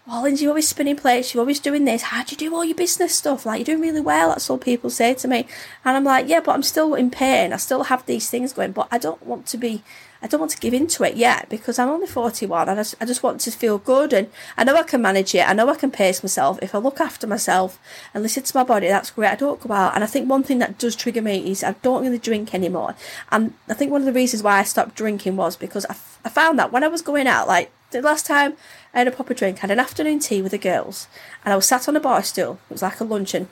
well, 0.06 0.22
Lindsay, 0.22 0.42
you're 0.44 0.50
always 0.50 0.68
spinning 0.68 0.96
plates, 0.96 1.32
you're 1.32 1.42
always 1.42 1.60
doing 1.60 1.84
this. 1.84 2.02
How 2.02 2.24
do 2.24 2.32
you 2.32 2.36
do 2.36 2.54
all 2.54 2.64
your 2.64 2.74
business 2.74 3.14
stuff? 3.14 3.46
Like, 3.46 3.60
you're 3.60 3.76
doing 3.76 3.88
really 3.88 4.00
well. 4.00 4.30
That's 4.30 4.50
all 4.50 4.58
people 4.58 4.90
say 4.90 5.14
to 5.14 5.28
me. 5.28 5.46
And 5.84 5.96
I'm 5.96 6.04
like, 6.04 6.28
yeah, 6.28 6.40
but 6.40 6.52
I'm 6.52 6.64
still 6.64 6.94
in 6.94 7.10
pain. 7.10 7.52
I 7.52 7.56
still 7.56 7.84
have 7.84 8.04
these 8.06 8.28
things 8.28 8.52
going, 8.52 8.72
but 8.72 8.88
I 8.90 8.98
don't 8.98 9.24
want 9.24 9.46
to 9.46 9.56
be 9.56 9.82
I 10.22 10.28
don't 10.28 10.40
want 10.40 10.52
to 10.52 10.60
give 10.60 10.72
into 10.72 11.02
it 11.02 11.16
yet 11.16 11.48
because 11.48 11.78
I'm 11.78 11.88
only 11.88 12.06
41 12.06 12.68
and 12.68 12.78
I 12.78 12.82
just, 12.82 12.94
I 13.00 13.04
just 13.04 13.22
want 13.22 13.40
to 13.40 13.50
feel 13.50 13.78
good 13.78 14.12
and 14.12 14.30
I 14.56 14.62
know 14.62 14.76
I 14.76 14.84
can 14.84 15.02
manage 15.02 15.34
it. 15.34 15.48
I 15.48 15.52
know 15.52 15.68
I 15.68 15.74
can 15.74 15.90
pace 15.90 16.22
myself. 16.22 16.58
If 16.62 16.74
I 16.74 16.78
look 16.78 17.00
after 17.00 17.26
myself 17.26 17.78
and 18.14 18.22
listen 18.22 18.44
to 18.44 18.56
my 18.56 18.62
body, 18.62 18.86
that's 18.86 19.10
great. 19.10 19.32
I 19.32 19.34
don't 19.34 19.60
go 19.60 19.72
out. 19.74 19.94
And 19.94 20.04
I 20.04 20.06
think 20.06 20.30
one 20.30 20.44
thing 20.44 20.60
that 20.60 20.78
does 20.78 20.94
trigger 20.94 21.22
me 21.22 21.50
is 21.50 21.64
I 21.64 21.72
don't 21.82 22.02
really 22.02 22.18
drink 22.18 22.54
anymore. 22.54 22.94
And 23.32 23.54
I 23.68 23.74
think 23.74 23.90
one 23.90 24.02
of 24.02 24.06
the 24.06 24.12
reasons 24.12 24.42
why 24.42 24.58
I 24.58 24.62
stopped 24.62 24.94
drinking 24.94 25.36
was 25.36 25.56
because 25.56 25.84
I, 25.86 25.94
f- 25.94 26.20
I 26.24 26.28
found 26.28 26.58
that 26.60 26.70
when 26.70 26.84
I 26.84 26.88
was 26.88 27.02
going 27.02 27.26
out, 27.26 27.48
like 27.48 27.72
the 27.90 28.00
last 28.00 28.24
time 28.24 28.54
I 28.94 28.98
had 28.98 29.08
a 29.08 29.12
proper 29.12 29.34
drink, 29.34 29.58
I 29.58 29.60
had 29.62 29.70
an 29.72 29.80
afternoon 29.80 30.20
tea 30.20 30.40
with 30.40 30.52
the 30.52 30.58
girls 30.58 31.08
and 31.44 31.52
I 31.52 31.56
was 31.56 31.66
sat 31.66 31.88
on 31.88 31.96
a 31.96 32.00
bar 32.00 32.22
stool. 32.22 32.58
It 32.70 32.74
was 32.74 32.82
like 32.82 33.00
a 33.00 33.04
luncheon 33.04 33.48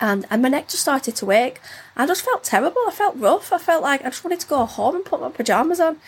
and 0.00 0.26
and 0.30 0.42
my 0.42 0.48
neck 0.48 0.68
just 0.68 0.82
started 0.82 1.16
to 1.16 1.30
ache. 1.30 1.60
I 1.96 2.06
just 2.06 2.22
felt 2.22 2.44
terrible. 2.44 2.80
I 2.86 2.90
felt 2.90 3.16
rough. 3.16 3.52
I 3.52 3.58
felt 3.58 3.82
like 3.82 4.00
I 4.00 4.10
just 4.10 4.24
wanted 4.24 4.40
to 4.40 4.46
go 4.46 4.64
home 4.64 4.96
and 4.96 5.04
put 5.04 5.20
my 5.20 5.28
pajamas 5.30 5.80
on. 5.80 5.98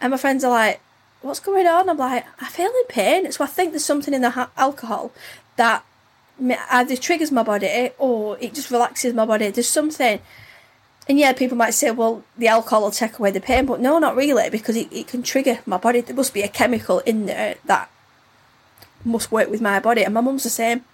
And 0.00 0.12
my 0.12 0.16
friends 0.16 0.44
are 0.44 0.50
like, 0.50 0.80
"What's 1.22 1.40
going 1.40 1.66
on?" 1.66 1.88
I'm 1.88 1.96
like, 1.96 2.24
"I 2.40 2.48
feel 2.48 2.70
in 2.70 2.86
pain." 2.88 3.30
So 3.32 3.44
I 3.44 3.48
think 3.48 3.72
there's 3.72 3.84
something 3.84 4.14
in 4.14 4.22
the 4.22 4.30
ha- 4.30 4.50
alcohol 4.56 5.12
that 5.56 5.84
either 6.70 6.96
triggers 6.96 7.30
my 7.30 7.42
body 7.42 7.90
or 7.98 8.38
it 8.40 8.54
just 8.54 8.70
relaxes 8.70 9.14
my 9.14 9.24
body. 9.24 9.50
There's 9.50 9.68
something. 9.68 10.20
And 11.08 11.18
yeah, 11.18 11.32
people 11.32 11.56
might 11.56 11.74
say, 11.74 11.90
well, 11.90 12.22
the 12.38 12.46
alcohol 12.46 12.82
will 12.82 12.92
take 12.92 13.18
away 13.18 13.32
the 13.32 13.40
pain, 13.40 13.66
but 13.66 13.80
no, 13.80 13.98
not 13.98 14.14
really, 14.14 14.48
because 14.50 14.76
it, 14.76 14.92
it 14.92 15.08
can 15.08 15.24
trigger 15.24 15.58
my 15.66 15.76
body. 15.76 16.00
There 16.00 16.14
must 16.14 16.32
be 16.32 16.42
a 16.42 16.48
chemical 16.48 17.00
in 17.00 17.26
there 17.26 17.56
that 17.64 17.90
must 19.04 19.32
work 19.32 19.50
with 19.50 19.60
my 19.60 19.80
body, 19.80 20.04
and 20.04 20.14
my 20.14 20.20
mum's 20.20 20.44
the 20.44 20.50
same. 20.50 20.84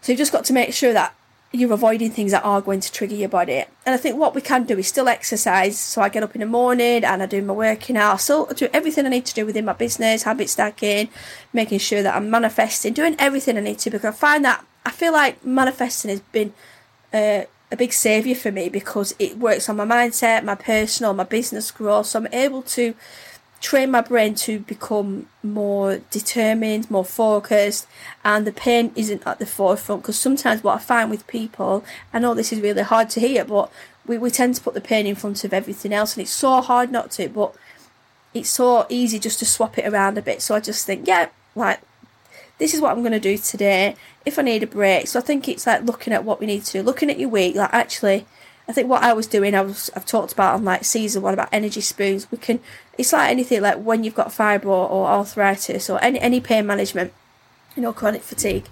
So 0.00 0.12
you've 0.12 0.18
just 0.18 0.32
got 0.32 0.46
to 0.46 0.54
make 0.54 0.72
sure 0.72 0.94
that 0.94 1.14
you're 1.50 1.72
avoiding 1.72 2.10
things 2.10 2.32
that 2.32 2.44
are 2.44 2.60
going 2.60 2.80
to 2.80 2.92
trigger 2.92 3.14
your 3.14 3.28
body. 3.28 3.64
And 3.86 3.94
I 3.94 3.96
think 3.96 4.18
what 4.18 4.34
we 4.34 4.42
can 4.42 4.64
do 4.64 4.78
is 4.78 4.86
still 4.86 5.08
exercise. 5.08 5.78
So 5.78 6.02
I 6.02 6.10
get 6.10 6.22
up 6.22 6.34
in 6.34 6.40
the 6.40 6.46
morning 6.46 7.04
and 7.04 7.22
I 7.22 7.26
do 7.26 7.40
my 7.40 7.54
working 7.54 7.96
out. 7.96 8.30
I 8.30 8.52
do 8.52 8.68
everything 8.72 9.06
I 9.06 9.08
need 9.08 9.24
to 9.26 9.34
do 9.34 9.46
within 9.46 9.64
my 9.64 9.72
business, 9.72 10.24
habit 10.24 10.50
stacking, 10.50 11.08
making 11.54 11.78
sure 11.78 12.02
that 12.02 12.14
I'm 12.14 12.28
manifesting, 12.28 12.92
doing 12.92 13.16
everything 13.18 13.56
I 13.56 13.60
need 13.60 13.78
to 13.80 13.90
because 13.90 14.14
I 14.14 14.16
find 14.16 14.44
that 14.44 14.64
I 14.84 14.90
feel 14.90 15.12
like 15.12 15.42
manifesting 15.44 16.10
has 16.10 16.20
been 16.20 16.52
uh, 17.14 17.44
a 17.70 17.76
big 17.76 17.92
saviour 17.92 18.36
for 18.36 18.52
me 18.52 18.68
because 18.68 19.14
it 19.18 19.38
works 19.38 19.68
on 19.70 19.76
my 19.76 19.86
mindset, 19.86 20.44
my 20.44 20.54
personal, 20.54 21.14
my 21.14 21.24
business 21.24 21.70
growth. 21.70 22.06
So 22.06 22.20
I'm 22.20 22.28
able 22.32 22.62
to 22.62 22.94
train 23.60 23.90
my 23.90 24.00
brain 24.00 24.34
to 24.34 24.60
become 24.60 25.26
more 25.42 25.98
determined, 26.10 26.90
more 26.90 27.04
focused, 27.04 27.86
and 28.24 28.46
the 28.46 28.52
pain 28.52 28.92
isn't 28.94 29.26
at 29.26 29.38
the 29.38 29.46
forefront. 29.46 30.02
Because 30.02 30.18
sometimes 30.18 30.62
what 30.62 30.76
I 30.76 30.78
find 30.78 31.10
with 31.10 31.26
people, 31.26 31.84
I 32.12 32.18
know 32.18 32.34
this 32.34 32.52
is 32.52 32.60
really 32.60 32.82
hard 32.82 33.10
to 33.10 33.20
hear, 33.20 33.44
but 33.44 33.70
we, 34.06 34.16
we 34.18 34.30
tend 34.30 34.54
to 34.54 34.62
put 34.62 34.74
the 34.74 34.80
pain 34.80 35.06
in 35.06 35.14
front 35.14 35.44
of 35.44 35.52
everything 35.52 35.92
else, 35.92 36.16
and 36.16 36.22
it's 36.22 36.30
so 36.30 36.60
hard 36.60 36.92
not 36.92 37.10
to, 37.12 37.28
but 37.28 37.54
it's 38.34 38.50
so 38.50 38.86
easy 38.88 39.18
just 39.18 39.38
to 39.40 39.46
swap 39.46 39.78
it 39.78 39.86
around 39.86 40.18
a 40.18 40.22
bit. 40.22 40.40
So 40.42 40.54
I 40.54 40.60
just 40.60 40.86
think, 40.86 41.08
yeah, 41.08 41.28
like, 41.54 41.80
this 42.58 42.74
is 42.74 42.80
what 42.80 42.92
I'm 42.92 43.00
going 43.00 43.12
to 43.12 43.20
do 43.20 43.38
today 43.38 43.96
if 44.24 44.38
I 44.38 44.42
need 44.42 44.62
a 44.62 44.66
break. 44.66 45.08
So 45.08 45.18
I 45.18 45.22
think 45.22 45.48
it's 45.48 45.66
like 45.66 45.82
looking 45.82 46.12
at 46.12 46.24
what 46.24 46.40
we 46.40 46.46
need 46.46 46.64
to 46.64 46.72
do, 46.72 46.82
looking 46.82 47.10
at 47.10 47.18
your 47.18 47.28
week, 47.28 47.54
like, 47.56 47.72
actually, 47.72 48.26
I 48.68 48.72
think 48.72 48.88
what 48.88 49.02
I 49.02 49.14
was 49.14 49.26
doing, 49.26 49.54
I 49.54 49.62
was 49.62 49.90
I've 49.96 50.04
talked 50.04 50.32
about 50.32 50.54
on 50.54 50.64
like 50.64 50.84
season 50.84 51.22
one 51.22 51.34
about 51.34 51.48
energy 51.52 51.80
spoons. 51.80 52.30
We 52.30 52.38
can 52.38 52.60
it's 52.98 53.12
like 53.12 53.30
anything 53.30 53.62
like 53.62 53.82
when 53.82 54.04
you've 54.04 54.14
got 54.14 54.28
fibro 54.28 54.66
or 54.66 55.08
arthritis 55.08 55.88
or 55.88 56.02
any 56.02 56.20
any 56.20 56.40
pain 56.40 56.66
management, 56.66 57.12
you 57.74 57.82
know, 57.82 57.92
chronic 57.92 58.22
fatigue, 58.22 58.66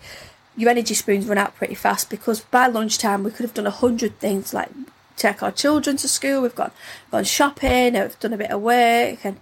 your 0.57 0.71
energy 0.71 0.95
spoons 0.95 1.27
run 1.27 1.39
out 1.39 1.55
pretty 1.55 1.75
fast 1.75 2.11
because 2.11 2.41
by 2.41 2.67
lunchtime 2.67 3.25
we 3.25 3.31
could 3.31 3.45
have 3.45 3.55
done 3.55 3.67
a 3.67 3.71
hundred 3.71 4.19
things 4.19 4.53
like 4.53 4.71
take 5.17 5.43
our 5.43 5.53
children 5.53 5.97
to 5.97 6.09
school, 6.09 6.43
we've 6.43 6.55
gone 6.55 6.73
gone 7.11 7.25
shopping, 7.25 7.95
we've 7.95 8.21
done 8.21 8.35
a 8.35 8.39
bit 8.39 8.51
of 8.51 8.61
work 8.61 9.25
and 9.25 9.41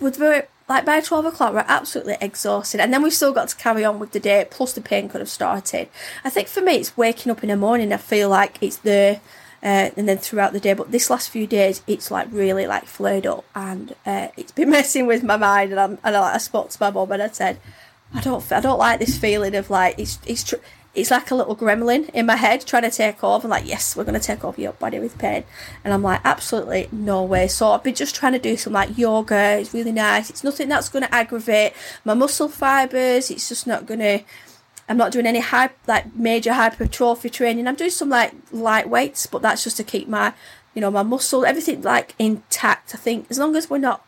with 0.00 0.18
like 0.68 0.84
by 0.84 1.00
12 1.00 1.26
o'clock 1.26 1.52
we're 1.52 1.64
absolutely 1.66 2.16
exhausted 2.20 2.80
and 2.80 2.92
then 2.92 3.02
we've 3.02 3.14
still 3.14 3.32
got 3.32 3.48
to 3.48 3.56
carry 3.56 3.84
on 3.84 3.98
with 3.98 4.12
the 4.12 4.20
day 4.20 4.46
plus 4.50 4.72
the 4.72 4.80
pain 4.80 5.08
could 5.08 5.20
have 5.20 5.28
started 5.28 5.88
i 6.24 6.30
think 6.30 6.48
for 6.48 6.60
me 6.60 6.76
it's 6.76 6.96
waking 6.96 7.30
up 7.30 7.42
in 7.42 7.48
the 7.48 7.56
morning 7.56 7.92
i 7.92 7.96
feel 7.96 8.28
like 8.28 8.58
it's 8.62 8.76
there 8.78 9.20
uh, 9.62 9.90
and 9.96 10.08
then 10.08 10.18
throughout 10.18 10.52
the 10.52 10.60
day. 10.60 10.74
But 10.74 10.90
this 10.90 11.10
last 11.10 11.30
few 11.30 11.46
days, 11.46 11.82
it's 11.86 12.10
like 12.10 12.28
really 12.30 12.66
like 12.66 12.84
flared 12.84 13.26
up, 13.26 13.44
and 13.54 13.94
uh, 14.06 14.28
it's 14.36 14.52
been 14.52 14.70
messing 14.78 15.06
with 15.06 15.22
my 15.22 15.36
mind. 15.36 15.70
And, 15.72 15.80
I'm, 15.80 15.98
and 16.04 16.16
I, 16.16 16.20
like, 16.20 16.34
I 16.34 16.38
spoke 16.38 16.70
to 16.70 16.78
my 16.80 16.90
mum 16.90 17.12
and 17.12 17.22
I 17.22 17.28
said, 17.28 17.58
I 18.14 18.20
don't, 18.20 18.50
I 18.52 18.60
don't 18.60 18.78
like 18.78 19.00
this 19.00 19.18
feeling 19.18 19.54
of 19.54 19.68
like 19.68 19.98
it's, 19.98 20.18
it's, 20.26 20.44
tr- 20.44 20.56
it's 20.94 21.10
like 21.10 21.30
a 21.30 21.34
little 21.34 21.54
gremlin 21.54 22.08
in 22.10 22.26
my 22.26 22.36
head 22.36 22.66
trying 22.66 22.82
to 22.82 22.90
take 22.90 23.22
over. 23.22 23.46
I'm 23.46 23.50
like, 23.50 23.66
yes, 23.66 23.94
we're 23.94 24.04
going 24.04 24.18
to 24.18 24.26
take 24.26 24.44
over 24.44 24.60
your 24.60 24.72
body 24.72 24.98
with 24.98 25.18
pain, 25.18 25.44
and 25.84 25.92
I'm 25.92 26.02
like, 26.02 26.20
absolutely 26.24 26.88
no 26.90 27.22
way. 27.22 27.48
So 27.48 27.72
I've 27.72 27.82
been 27.82 27.94
just 27.94 28.14
trying 28.14 28.32
to 28.32 28.38
do 28.38 28.56
some 28.56 28.72
like 28.72 28.96
yoga. 28.96 29.58
It's 29.58 29.74
really 29.74 29.92
nice. 29.92 30.30
It's 30.30 30.44
nothing 30.44 30.68
that's 30.68 30.88
going 30.88 31.04
to 31.04 31.14
aggravate 31.14 31.74
my 32.04 32.14
muscle 32.14 32.48
fibers. 32.48 33.30
It's 33.30 33.48
just 33.48 33.66
not 33.66 33.86
going 33.86 34.00
to 34.00 34.20
I'm 34.88 34.96
not 34.96 35.12
doing 35.12 35.26
any 35.26 35.40
high, 35.40 35.70
like 35.86 36.14
major 36.14 36.54
hypertrophy 36.54 37.28
training. 37.28 37.68
I'm 37.68 37.74
doing 37.74 37.90
some 37.90 38.08
like 38.08 38.32
light 38.50 38.88
weights, 38.88 39.26
but 39.26 39.42
that's 39.42 39.62
just 39.62 39.76
to 39.76 39.84
keep 39.84 40.08
my, 40.08 40.32
you 40.74 40.80
know, 40.80 40.90
my 40.90 41.02
muscle, 41.02 41.44
everything 41.44 41.82
like 41.82 42.14
intact. 42.18 42.94
I 42.94 42.98
think 42.98 43.26
as 43.28 43.38
long 43.38 43.54
as 43.54 43.68
we're 43.68 43.78
not 43.78 44.04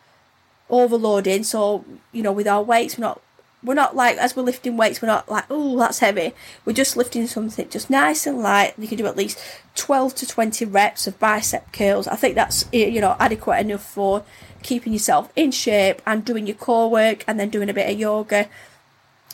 overloading, 0.70 1.44
so 1.44 1.84
you 2.12 2.22
know, 2.22 2.32
with 2.32 2.48
our 2.48 2.62
weights, 2.62 2.96
we're 2.96 3.02
not, 3.02 3.20
we're 3.62 3.74
not 3.74 3.94
like 3.94 4.16
as 4.16 4.34
we're 4.34 4.42
lifting 4.42 4.78
weights, 4.78 5.02
we're 5.02 5.08
not 5.08 5.28
like, 5.28 5.44
oh, 5.50 5.78
that's 5.78 5.98
heavy. 5.98 6.32
We're 6.64 6.72
just 6.72 6.96
lifting 6.96 7.26
something 7.26 7.68
just 7.68 7.90
nice 7.90 8.26
and 8.26 8.38
light. 8.38 8.72
You 8.78 8.88
can 8.88 8.96
do 8.96 9.06
at 9.06 9.18
least 9.18 9.38
12 9.74 10.14
to 10.14 10.26
20 10.26 10.64
reps 10.64 11.06
of 11.06 11.18
bicep 11.18 11.72
curls. 11.74 12.08
I 12.08 12.16
think 12.16 12.36
that's 12.36 12.64
eh, 12.72 12.86
you 12.86 13.02
know 13.02 13.16
adequate 13.20 13.58
enough 13.58 13.84
for 13.84 14.24
keeping 14.62 14.94
yourself 14.94 15.30
in 15.36 15.50
shape 15.50 16.00
and 16.06 16.24
doing 16.24 16.46
your 16.46 16.56
core 16.56 16.90
work 16.90 17.22
and 17.26 17.38
then 17.38 17.50
doing 17.50 17.68
a 17.68 17.74
bit 17.74 17.90
of 17.90 17.98
yoga 17.98 18.48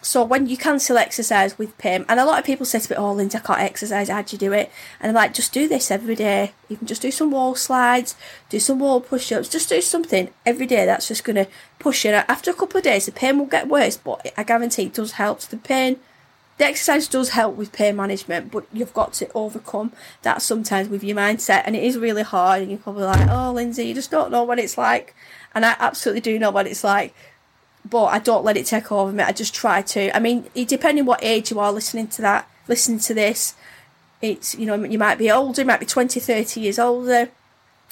so 0.06 0.22
when 0.22 0.46
you 0.46 0.56
cancel 0.56 0.98
exercise 0.98 1.58
with 1.58 1.76
pain, 1.78 2.04
and 2.08 2.20
a 2.20 2.24
lot 2.24 2.38
of 2.38 2.44
people 2.44 2.64
say 2.64 2.78
to 2.78 2.92
me, 2.92 2.96
"Oh, 2.96 3.12
Lindsay, 3.12 3.38
I 3.38 3.40
can't 3.40 3.60
exercise. 3.60 4.08
How'd 4.08 4.30
you 4.32 4.38
do 4.38 4.52
it?" 4.52 4.70
And 5.00 5.10
I'm 5.10 5.16
like, 5.16 5.34
"Just 5.34 5.52
do 5.52 5.66
this 5.66 5.90
every 5.90 6.14
day. 6.14 6.52
You 6.68 6.76
can 6.76 6.86
just 6.86 7.02
do 7.02 7.10
some 7.10 7.32
wall 7.32 7.56
slides, 7.56 8.14
do 8.48 8.60
some 8.60 8.78
wall 8.78 9.00
push-ups, 9.00 9.48
just 9.48 9.68
do 9.68 9.80
something 9.80 10.30
every 10.44 10.66
day. 10.66 10.86
That's 10.86 11.08
just 11.08 11.24
gonna 11.24 11.48
push 11.80 12.04
you. 12.04 12.12
After 12.12 12.52
a 12.52 12.54
couple 12.54 12.78
of 12.78 12.84
days, 12.84 13.06
the 13.06 13.12
pain 13.12 13.36
will 13.36 13.46
get 13.46 13.66
worse, 13.68 13.96
but 13.96 14.32
I 14.36 14.44
guarantee 14.44 14.84
it 14.84 14.94
does 14.94 15.12
help. 15.12 15.40
So 15.40 15.48
the 15.50 15.56
pain 15.56 15.98
the 16.58 16.64
exercise 16.64 17.06
does 17.06 17.30
help 17.30 17.56
with 17.56 17.72
pain 17.72 17.96
management, 17.96 18.50
but 18.50 18.64
you've 18.72 18.94
got 18.94 19.12
to 19.14 19.30
overcome 19.34 19.92
that 20.22 20.40
sometimes 20.40 20.88
with 20.88 21.04
your 21.04 21.16
mindset, 21.16 21.62
and 21.66 21.76
it 21.76 21.82
is 21.82 21.98
really 21.98 22.22
hard. 22.22 22.62
And 22.62 22.70
you're 22.70 22.78
probably 22.78 23.04
like, 23.04 23.28
"Oh, 23.28 23.52
Lindsay, 23.52 23.86
you 23.86 23.94
just 23.94 24.10
don't 24.10 24.30
know 24.30 24.44
what 24.44 24.58
it's 24.58 24.78
like," 24.78 25.14
and 25.54 25.66
I 25.66 25.76
absolutely 25.78 26.22
do 26.22 26.38
know 26.38 26.50
what 26.50 26.66
it's 26.66 26.84
like, 26.84 27.12
but 27.88 28.06
I 28.06 28.18
don't 28.18 28.44
let 28.44 28.56
it 28.56 28.66
take 28.66 28.90
over 28.90 29.12
me. 29.12 29.22
I 29.22 29.32
just 29.32 29.54
try 29.54 29.82
to. 29.82 30.14
I 30.16 30.18
mean, 30.18 30.46
depending 30.54 31.04
what 31.04 31.22
age 31.22 31.50
you 31.50 31.60
are 31.60 31.72
listening 31.72 32.08
to 32.08 32.22
that, 32.22 32.48
listening 32.68 32.98
to 33.00 33.14
this, 33.14 33.54
it's 34.20 34.54
you 34.54 34.66
know 34.66 34.74
you 34.74 34.98
might 34.98 35.18
be 35.18 35.30
older, 35.30 35.62
you 35.62 35.66
might 35.66 35.80
be 35.80 35.86
20, 35.86 36.20
30 36.20 36.60
years 36.60 36.78
older 36.78 37.30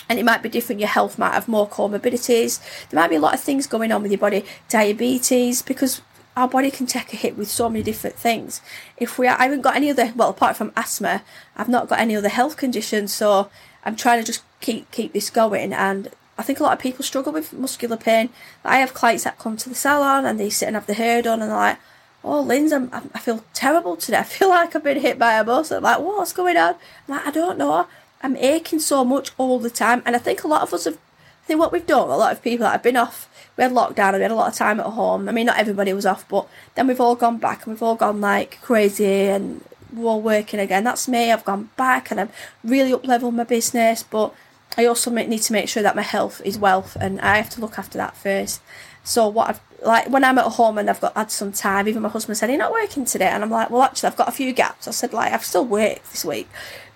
and 0.08 0.18
it 0.18 0.24
might 0.24 0.42
be 0.42 0.48
different. 0.48 0.80
Your 0.80 0.88
health 0.88 1.18
might 1.18 1.32
have 1.32 1.48
more 1.48 1.68
comorbidities. 1.68 2.60
There 2.88 3.00
might 3.00 3.08
be 3.08 3.16
a 3.16 3.20
lot 3.20 3.34
of 3.34 3.40
things 3.40 3.66
going 3.66 3.92
on 3.92 4.02
with 4.02 4.10
your 4.10 4.18
body, 4.18 4.44
diabetes, 4.68 5.62
because 5.62 6.02
our 6.36 6.48
body 6.48 6.70
can 6.70 6.86
take 6.86 7.12
a 7.12 7.16
hit 7.16 7.36
with 7.36 7.48
so 7.48 7.68
many 7.68 7.82
different 7.82 8.16
things. 8.16 8.60
If 8.96 9.18
we, 9.18 9.26
are, 9.26 9.38
I 9.38 9.44
haven't 9.44 9.62
got 9.62 9.76
any 9.76 9.90
other, 9.90 10.12
well, 10.14 10.30
apart 10.30 10.56
from 10.56 10.72
asthma, 10.76 11.22
I've 11.56 11.68
not 11.68 11.88
got 11.88 12.00
any 12.00 12.16
other 12.16 12.28
health 12.28 12.56
conditions. 12.56 13.12
So 13.12 13.50
I'm 13.84 13.96
trying 13.96 14.20
to 14.20 14.26
just 14.26 14.42
keep 14.60 14.90
keep 14.90 15.12
this 15.12 15.30
going. 15.30 15.72
And 15.72 16.08
I 16.36 16.42
think 16.42 16.60
a 16.60 16.62
lot 16.62 16.72
of 16.72 16.78
people 16.78 17.04
struggle 17.04 17.32
with 17.32 17.52
muscular 17.52 17.96
pain. 17.96 18.30
I 18.64 18.78
have 18.78 18.94
clients 18.94 19.24
that 19.24 19.38
come 19.38 19.56
to 19.56 19.68
the 19.68 19.74
salon 19.74 20.24
and 20.24 20.38
they 20.38 20.50
sit 20.50 20.66
and 20.66 20.76
have 20.76 20.86
the 20.86 20.94
hair 20.94 21.22
done, 21.22 21.42
and 21.42 21.50
they're 21.50 21.56
like, 21.56 21.78
"Oh, 22.22 22.40
Linz, 22.40 22.72
I'm, 22.72 22.90
I 22.92 23.18
feel 23.18 23.44
terrible 23.52 23.96
today. 23.96 24.18
I 24.24 24.24
feel 24.24 24.48
like 24.48 24.74
I've 24.74 24.84
been 24.84 25.00
hit 25.00 25.18
by 25.18 25.34
a 25.34 25.44
bus." 25.44 25.70
I'm 25.70 25.82
like, 25.82 26.00
"What's 26.00 26.32
going 26.32 26.56
on?" 26.56 26.74
I'm 27.08 27.16
like, 27.16 27.26
"I 27.26 27.30
don't 27.30 27.58
know. 27.58 27.86
I'm 28.22 28.36
aching 28.36 28.80
so 28.80 29.04
much 29.04 29.32
all 29.38 29.58
the 29.58 29.70
time." 29.70 30.02
And 30.04 30.16
I 30.16 30.18
think 30.18 30.44
a 30.44 30.48
lot 30.48 30.62
of 30.62 30.74
us 30.74 30.84
have. 30.84 30.94
I 30.94 31.46
think 31.46 31.60
what 31.60 31.72
we've 31.72 31.86
done, 31.86 32.08
a 32.08 32.16
lot 32.16 32.32
of 32.32 32.42
people 32.42 32.64
that 32.64 32.72
have 32.72 32.82
been 32.82 32.96
off 32.96 33.28
we 33.56 33.62
had 33.62 33.72
lockdown 33.72 34.08
and 34.08 34.16
we 34.16 34.22
had 34.22 34.30
a 34.30 34.34
lot 34.34 34.48
of 34.48 34.54
time 34.54 34.80
at 34.80 34.86
home. 34.86 35.28
I 35.28 35.32
mean, 35.32 35.46
not 35.46 35.58
everybody 35.58 35.92
was 35.92 36.06
off, 36.06 36.28
but 36.28 36.48
then 36.74 36.86
we've 36.86 37.00
all 37.00 37.14
gone 37.14 37.38
back 37.38 37.64
and 37.64 37.74
we've 37.74 37.82
all 37.82 37.94
gone 37.94 38.20
like 38.20 38.60
crazy 38.60 39.26
and 39.28 39.62
we're 39.92 40.08
all 40.08 40.20
working 40.20 40.60
again. 40.60 40.84
That's 40.84 41.06
me. 41.06 41.30
I've 41.30 41.44
gone 41.44 41.70
back 41.76 42.10
and 42.10 42.20
I've 42.20 42.32
really 42.64 42.92
up 42.92 43.06
level 43.06 43.30
my 43.30 43.44
business, 43.44 44.02
but 44.02 44.34
I 44.76 44.86
also 44.86 45.10
need 45.10 45.42
to 45.42 45.52
make 45.52 45.68
sure 45.68 45.82
that 45.82 45.96
my 45.96 46.02
health 46.02 46.40
is 46.44 46.58
wealth 46.58 46.96
and 47.00 47.20
I 47.20 47.36
have 47.36 47.50
to 47.50 47.60
look 47.60 47.78
after 47.78 47.98
that 47.98 48.16
first. 48.16 48.60
So 49.04 49.28
what 49.28 49.50
I've 49.50 49.60
like 49.82 50.08
when 50.08 50.24
I'm 50.24 50.38
at 50.38 50.52
home 50.52 50.78
and 50.78 50.88
I've 50.88 51.00
got 51.00 51.14
had 51.14 51.30
some 51.30 51.52
time, 51.52 51.86
even 51.88 52.02
my 52.02 52.08
husband 52.08 52.38
said, 52.38 52.48
You're 52.48 52.58
not 52.58 52.72
working 52.72 53.04
today 53.04 53.28
and 53.28 53.42
I'm 53.42 53.50
like, 53.50 53.70
Well 53.70 53.82
actually 53.82 54.08
I've 54.08 54.16
got 54.16 54.28
a 54.28 54.32
few 54.32 54.52
gaps. 54.52 54.88
I 54.88 54.92
said 54.92 55.12
like 55.12 55.32
I've 55.32 55.44
still 55.44 55.64
worked 55.64 56.10
this 56.10 56.24
week. 56.24 56.48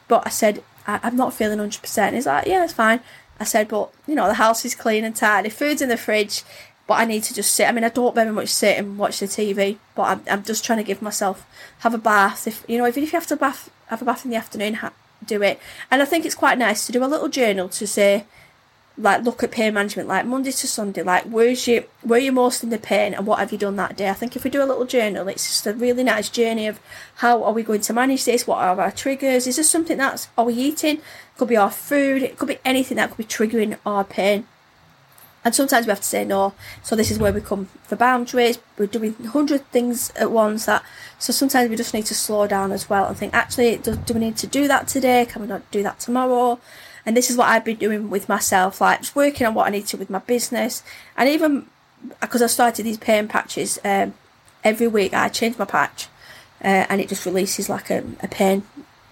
But 0.09 0.27
I 0.27 0.31
said 0.31 0.63
I- 0.87 1.01
am 1.03 1.17
not 1.17 1.35
feeling 1.35 1.59
hundred 1.59 1.83
percent. 1.83 2.15
He's 2.15 2.27
like, 2.27 2.47
Yeah, 2.47 2.65
it's 2.65 2.73
fine. 2.73 3.01
I 3.41 3.45
said, 3.45 3.69
but 3.69 3.93
you 4.07 4.15
know, 4.15 4.27
the 4.27 4.35
house 4.35 4.65
is 4.65 4.75
clean 4.75 5.05
and 5.05 5.15
tidy, 5.15 5.49
food's 5.49 5.81
in 5.81 5.89
the 5.89 5.97
fridge, 5.97 6.43
but 6.87 6.95
I 6.95 7.05
need 7.05 7.23
to 7.25 7.35
just 7.35 7.53
sit. 7.53 7.69
I 7.69 7.73
mean, 7.73 7.85
I 7.85 7.89
don't 7.89 8.15
very 8.15 8.33
much 8.33 8.49
sit 8.49 8.79
and 8.79 8.99
watch 8.99 9.21
the 9.21 9.27
TV, 9.27 9.79
but 9.95 10.03
I'm, 10.03 10.23
I'm 10.29 10.43
just 10.43 10.65
trying 10.65 10.79
to 10.79 10.85
give 10.85 11.03
myself 11.03 11.47
have 11.81 11.95
a 11.95 11.99
bath. 11.99 12.49
If 12.49 12.65
you 12.69 12.79
know, 12.79 12.87
even 12.87 13.03
if 13.05 13.13
you 13.13 13.17
have 13.19 13.29
to 13.29 13.37
bath, 13.37 13.71
have 13.87 14.03
a 14.03 14.05
bath 14.05 14.25
in 14.25 14.31
the 14.31 14.37
afternoon, 14.37 14.75
ha- 14.75 14.93
do 15.25 15.43
it. 15.43 15.61
And 15.91 16.03
I 16.03 16.05
think 16.05 16.25
it's 16.25 16.35
quite 16.35 16.59
nice 16.59 16.87
to 16.87 16.93
do 16.93 17.05
a 17.05 17.07
little 17.07 17.29
journal 17.29 17.69
to 17.71 17.87
say, 17.87 18.25
like 18.99 19.23
look 19.23 19.43
at 19.43 19.53
pain 19.53 19.73
management 19.75 20.09
like 20.09 20.27
Monday 20.27 20.51
to 20.51 20.67
Sunday 20.67 21.03
like 21.03 21.23
where's 21.25 21.69
you 21.69 21.85
where 22.03 22.19
you 22.19 22.33
most 22.33 22.65
in 22.65 22.71
the 22.71 22.79
pain 22.79 23.15
and 23.15 23.27
what 23.27 23.39
have 23.39 23.53
you 23.53 23.59
done 23.59 23.77
that 23.77 23.97
day? 23.97 24.11
I 24.11 24.13
think 24.15 24.35
if 24.35 24.43
we 24.43 24.51
do 24.51 24.63
a 24.63 24.67
little 24.67 24.85
journal 24.85 25.29
it's 25.29 25.47
just 25.47 25.67
a 25.69 25.73
really 25.73 26.03
nice 26.03 26.29
journey 26.29 26.67
of 26.67 26.81
how 27.17 27.45
are 27.45 27.53
we 27.53 27.63
going 27.63 27.81
to 27.83 27.93
manage 27.93 28.25
this? 28.25 28.47
What 28.47 28.59
are 28.59 28.81
our 28.81 28.91
triggers? 28.91 29.47
Is 29.47 29.57
this 29.57 29.71
something 29.71 29.99
that's 29.99 30.29
are 30.37 30.47
we 30.47 30.55
eating? 30.55 31.01
Could 31.37 31.49
be 31.49 31.57
our 31.57 31.71
food. 31.71 32.23
It 32.23 32.39
could 32.39 32.49
be 32.49 32.59
anything 32.65 32.97
that 32.97 33.11
could 33.11 33.19
be 33.19 33.25
triggering 33.25 33.79
our 33.87 34.03
pain 34.03 34.49
and 35.45 35.55
sometimes 35.55 35.87
we 35.87 35.91
have 35.91 36.01
to 36.01 36.07
say 36.07 36.25
no 36.25 36.53
so 36.83 36.97
this 36.97 37.11
is 37.11 37.19
where 37.19 37.33
we 37.33 37.41
come 37.41 37.67
for 37.85 37.97
boundaries 37.97 38.59
we're 38.77 38.87
doing 38.87 39.13
100 39.15 39.65
things 39.67 40.11
at 40.17 40.31
once 40.31 40.67
that 40.67 40.83
so 41.19 41.33
sometimes 41.33 41.71
we 41.71 41.77
just 41.77 41.95
need 41.95 42.07
to 42.07 42.15
slow 42.15 42.47
down 42.47 42.73
as 42.73 42.91
well 42.91 43.07
and 43.07 43.17
think 43.17 43.33
actually 43.35 43.77
do, 43.77 43.97
do 43.97 44.15
we 44.15 44.21
need 44.21 44.37
to 44.37 44.47
do 44.47 44.69
that 44.69 44.89
today 44.89 45.27
can 45.27 45.43
we 45.43 45.49
not 45.49 45.69
do 45.71 45.83
that 45.83 45.99
tomorrow 46.01 46.59
and 47.09 47.17
this 47.17 47.31
is 47.31 47.39
what 47.39 47.49
I've 47.49 47.65
been 47.65 47.79
doing 47.79 48.11
with 48.11 48.29
myself, 48.29 48.83
like 48.83 49.01
just 49.01 49.17
working 49.17 49.47
on 49.47 49.55
what 49.55 49.67
I 49.67 49.71
need 49.71 49.87
to 49.87 49.97
with 49.97 50.11
my 50.11 50.19
business. 50.19 50.83
And 51.17 51.27
even 51.27 51.65
because 52.21 52.43
I 52.43 52.49
started 52.49 52.83
these 52.83 52.99
pain 52.99 53.29
patches, 53.29 53.79
um, 53.83 54.13
every 54.63 54.89
week 54.89 55.15
I 55.15 55.31
change 55.31 55.57
my 55.57 55.65
patch 55.65 56.09
uh, 56.63 56.85
and 56.91 57.01
it 57.01 57.09
just 57.09 57.25
releases 57.25 57.71
like 57.71 57.89
a, 57.89 58.05
a 58.23 58.29
pain, 58.29 58.65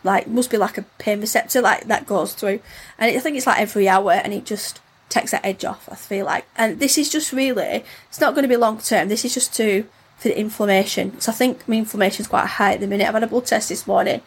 like 0.04 0.26
must 0.26 0.50
be 0.50 0.58
like 0.58 0.76
a 0.76 0.82
pain 0.98 1.22
receptor 1.22 1.62
like 1.62 1.86
that 1.86 2.04
goes 2.04 2.34
through. 2.34 2.60
And 2.98 3.16
I 3.16 3.18
think 3.18 3.34
it's 3.34 3.46
like 3.46 3.60
every 3.60 3.88
hour 3.88 4.12
and 4.12 4.34
it 4.34 4.44
just 4.44 4.80
takes 5.08 5.30
that 5.30 5.44
edge 5.44 5.64
off, 5.64 5.88
I 5.90 5.94
feel 5.94 6.26
like. 6.26 6.46
And 6.56 6.78
this 6.80 6.98
is 6.98 7.08
just 7.08 7.32
really, 7.32 7.84
it's 8.08 8.20
not 8.20 8.34
going 8.34 8.42
to 8.42 8.48
be 8.48 8.56
long 8.56 8.78
term. 8.78 9.08
This 9.08 9.24
is 9.24 9.34
just 9.34 9.54
to, 9.54 9.84
for 10.16 10.28
the 10.28 10.38
inflammation. 10.38 11.20
So 11.20 11.32
I 11.32 11.34
think 11.34 11.66
my 11.68 11.76
inflammation 11.76 12.22
is 12.22 12.28
quite 12.28 12.46
high 12.46 12.74
at 12.74 12.80
the 12.80 12.86
minute. 12.86 13.06
I've 13.06 13.14
had 13.14 13.22
a 13.22 13.28
blood 13.28 13.46
test 13.46 13.68
this 13.68 13.86
morning. 13.86 14.22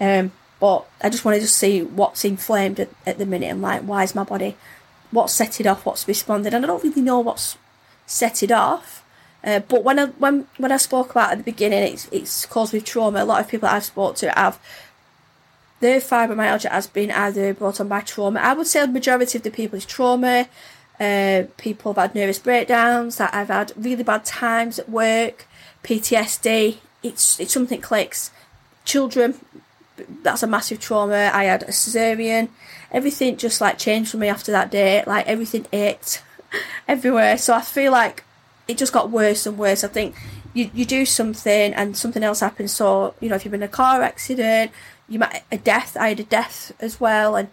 Um, 0.00 0.32
but 0.62 0.86
I 1.00 1.10
just 1.10 1.24
wanted 1.24 1.38
to 1.38 1.46
just 1.46 1.56
see 1.56 1.82
what's 1.82 2.24
inflamed 2.24 2.78
at, 2.78 2.88
at 3.04 3.18
the 3.18 3.26
minute 3.26 3.50
and 3.50 3.60
like 3.60 3.82
why 3.82 4.04
is 4.04 4.14
my 4.14 4.22
body, 4.22 4.56
what's 5.10 5.32
set 5.32 5.60
it 5.60 5.66
off, 5.66 5.84
what's 5.84 6.06
responded, 6.06 6.54
and 6.54 6.64
I 6.64 6.68
don't 6.68 6.84
really 6.84 7.02
know 7.02 7.18
what's 7.18 7.58
set 8.06 8.44
it 8.44 8.52
off. 8.52 9.04
Uh, 9.42 9.58
but 9.58 9.82
when 9.82 9.98
I 9.98 10.06
when 10.06 10.46
when 10.58 10.70
I 10.70 10.76
spoke 10.76 11.10
about 11.10 11.32
at 11.32 11.38
the 11.38 11.44
beginning, 11.44 11.82
it's 11.82 12.08
it's 12.12 12.46
caused 12.46 12.72
with 12.72 12.84
trauma. 12.84 13.22
A 13.22 13.24
lot 13.24 13.40
of 13.40 13.48
people 13.48 13.68
I've 13.68 13.84
spoke 13.84 14.14
to 14.16 14.30
have 14.30 14.60
their 15.82 16.00
fibromyalgia 16.00 16.70
has 16.70 16.86
been 16.86 17.10
either 17.10 17.52
brought 17.52 17.80
on 17.80 17.88
by 17.88 18.00
trauma. 18.00 18.40
I 18.40 18.54
would 18.54 18.68
say 18.68 18.80
the 18.80 18.92
majority 18.92 19.36
of 19.36 19.44
the 19.44 19.50
people 19.50 19.76
is 19.76 19.84
trauma. 19.84 20.48
Uh, 20.98 21.44
people 21.56 21.92
have 21.92 22.00
had 22.00 22.14
nervous 22.14 22.38
breakdowns, 22.38 23.16
that 23.16 23.34
I've 23.34 23.48
had 23.48 23.72
really 23.76 24.04
bad 24.04 24.24
times 24.24 24.78
at 24.78 24.88
work, 24.88 25.46
PTSD. 25.82 26.78
It's 27.02 27.40
it's 27.40 27.52
something 27.52 27.80
clicks. 27.80 28.30
Children 28.84 29.34
that's 30.22 30.42
a 30.42 30.46
massive 30.46 30.80
trauma. 30.80 31.30
I 31.32 31.44
had 31.44 31.64
a 31.64 31.66
cesarean. 31.66 32.48
Everything 32.90 33.36
just 33.36 33.60
like 33.60 33.78
changed 33.78 34.10
for 34.10 34.18
me 34.18 34.28
after 34.28 34.52
that 34.52 34.70
day. 34.70 35.02
Like 35.06 35.26
everything 35.26 35.66
ached 35.72 36.22
everywhere. 36.88 37.36
So 37.38 37.54
I 37.54 37.60
feel 37.60 37.92
like 37.92 38.24
it 38.68 38.78
just 38.78 38.92
got 38.92 39.10
worse 39.10 39.46
and 39.46 39.58
worse. 39.58 39.82
I 39.82 39.88
think 39.88 40.14
you 40.54 40.70
you 40.72 40.84
do 40.84 41.04
something 41.04 41.74
and 41.74 41.96
something 41.96 42.22
else 42.22 42.40
happens. 42.40 42.72
So 42.72 43.14
you 43.20 43.28
know 43.28 43.34
if 43.34 43.44
you've 43.44 43.52
been 43.52 43.62
in 43.62 43.68
a 43.68 43.72
car 43.72 44.02
accident, 44.02 44.70
you 45.12 45.18
might 45.18 45.42
a 45.50 45.58
death. 45.58 45.96
I 45.98 46.08
had 46.08 46.20
a 46.20 46.24
death 46.24 46.72
as 46.80 47.00
well, 47.00 47.36
and 47.36 47.48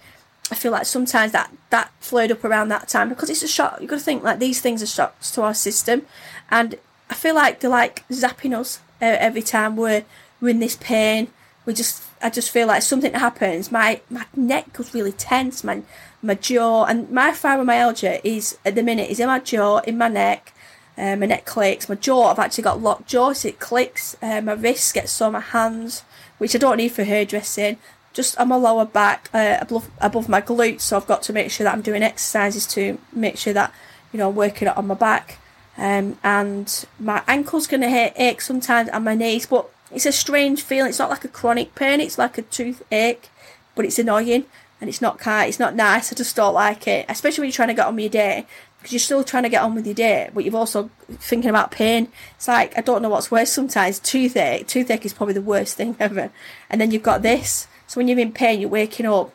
I 0.51 0.55
feel 0.55 0.71
like 0.71 0.85
sometimes 0.85 1.31
that 1.33 1.51
that 1.69 1.91
flared 1.99 2.31
up 2.31 2.43
around 2.43 2.69
that 2.69 2.87
time 2.87 3.09
because 3.09 3.29
it's 3.29 3.43
a 3.43 3.47
shock. 3.47 3.77
You've 3.79 3.89
got 3.89 3.99
to 3.99 4.05
think 4.05 4.23
like 4.23 4.39
these 4.39 4.61
things 4.61 4.81
are 4.81 4.87
shocks 4.87 5.31
to 5.31 5.41
our 5.43 5.53
system, 5.53 6.05
and 6.49 6.75
I 7.09 7.15
feel 7.15 7.35
like 7.35 7.59
they're 7.59 7.69
like 7.69 8.07
zapping 8.09 8.57
us 8.57 8.79
uh, 9.01 9.17
every 9.19 9.41
time 9.41 9.75
we're 9.75 10.05
we're 10.41 10.49
in 10.49 10.59
this 10.59 10.77
pain 10.79 11.27
we 11.69 11.73
just 11.75 12.03
I 12.21 12.31
just 12.31 12.49
feel 12.49 12.67
like 12.67 12.81
something 12.81 13.13
happens, 13.13 13.71
my 13.71 14.01
my 14.09 14.25
neck 14.35 14.77
was 14.79 14.93
really 14.93 15.11
tense, 15.11 15.63
my 15.63 15.83
my 16.21 16.33
jaw 16.33 16.85
and 16.85 17.09
my 17.11 17.29
fibromyalgia 17.29 18.21
is 18.23 18.57
at 18.65 18.73
the 18.73 18.81
minute 18.81 19.09
is 19.11 19.19
in 19.19 19.27
my 19.27 19.39
jaw, 19.39 19.77
in 19.79 19.97
my 19.97 20.07
neck. 20.07 20.53
Uh, 20.97 21.15
my 21.15 21.27
neck 21.27 21.45
clicks. 21.45 21.87
My 21.87 21.95
jaw, 21.95 22.29
I've 22.29 22.39
actually 22.39 22.65
got 22.65 22.81
locked 22.81 23.07
jaw, 23.07 23.31
so 23.31 23.47
it 23.47 23.57
clicks. 23.57 24.17
Uh, 24.21 24.41
my 24.41 24.51
wrists 24.51 24.91
get 24.91 25.07
sore. 25.07 25.31
My 25.31 25.39
hands, 25.39 26.03
which 26.39 26.55
I 26.55 26.57
don't 26.57 26.77
need 26.77 26.89
for 26.89 27.03
hairdressing, 27.03 27.77
just 28.13 28.37
on 28.39 28.47
my 28.47 28.55
lower 28.55 28.85
back, 28.85 29.29
uh, 29.33 29.57
above 29.61 29.89
above 29.99 30.27
my 30.27 30.41
glutes. 30.41 30.81
So 30.81 30.97
I've 30.97 31.07
got 31.07 31.21
to 31.23 31.33
make 31.33 31.51
sure 31.51 31.65
that 31.65 31.73
I'm 31.73 31.83
doing 31.83 32.01
exercises 32.01 32.65
to 32.67 32.97
make 33.13 33.37
sure 33.37 33.53
that 33.53 33.71
you 34.11 34.17
know 34.17 34.29
I'm 34.29 34.35
working 34.35 34.67
it 34.67 34.75
on 34.75 34.87
my 34.87 34.95
back. 34.95 35.37
Um, 35.77 36.17
and 36.23 36.85
my 36.99 37.21
ankle's 37.27 37.67
gonna 37.67 38.11
ache 38.15 38.41
sometimes, 38.41 38.89
and 38.89 39.05
my 39.05 39.15
knees, 39.15 39.45
but 39.45 39.69
it's 39.91 40.05
a 40.05 40.11
strange 40.11 40.63
feeling. 40.63 40.89
It's 40.89 40.99
not 40.99 41.09
like 41.09 41.23
a 41.23 41.29
chronic 41.29 41.75
pain. 41.75 41.99
It's 42.01 42.17
like 42.17 42.37
a 42.37 42.41
toothache, 42.41 43.29
but 43.75 43.85
it's 43.85 43.99
annoying 43.99 44.45
and 44.81 44.89
it's 44.89 45.01
not 45.01 45.19
kind. 45.19 45.49
It's 45.49 45.59
not 45.59 45.75
nice. 45.75 46.11
I 46.11 46.15
just 46.15 46.35
don't 46.35 46.53
like 46.53 46.87
it, 46.87 47.05
especially 47.09 47.41
when 47.41 47.47
you're 47.47 47.53
trying 47.53 47.69
to 47.69 47.73
get 47.73 47.87
on 47.87 47.99
your 47.99 48.09
day 48.09 48.45
because 48.79 48.93
you're 48.93 48.99
still 48.99 49.23
trying 49.23 49.43
to 49.43 49.49
get 49.49 49.61
on 49.61 49.75
with 49.75 49.85
your 49.85 49.95
day, 49.95 50.29
but 50.33 50.45
you've 50.45 50.55
also 50.55 50.89
thinking 51.09 51.49
about 51.49 51.71
pain. 51.71 52.09
It's 52.35 52.47
like 52.47 52.77
I 52.77 52.81
don't 52.81 53.01
know 53.01 53.09
what's 53.09 53.31
worse 53.31 53.51
sometimes. 53.51 53.99
Toothache. 53.99 54.67
Toothache 54.67 55.05
is 55.05 55.13
probably 55.13 55.33
the 55.33 55.41
worst 55.41 55.77
thing 55.77 55.95
ever. 55.99 56.31
And 56.69 56.79
then 56.79 56.91
you've 56.91 57.03
got 57.03 57.21
this. 57.21 57.67
So 57.87 57.99
when 57.99 58.07
you're 58.07 58.19
in 58.19 58.31
pain, 58.31 58.61
you're 58.61 58.69
waking 58.69 59.05
up 59.05 59.33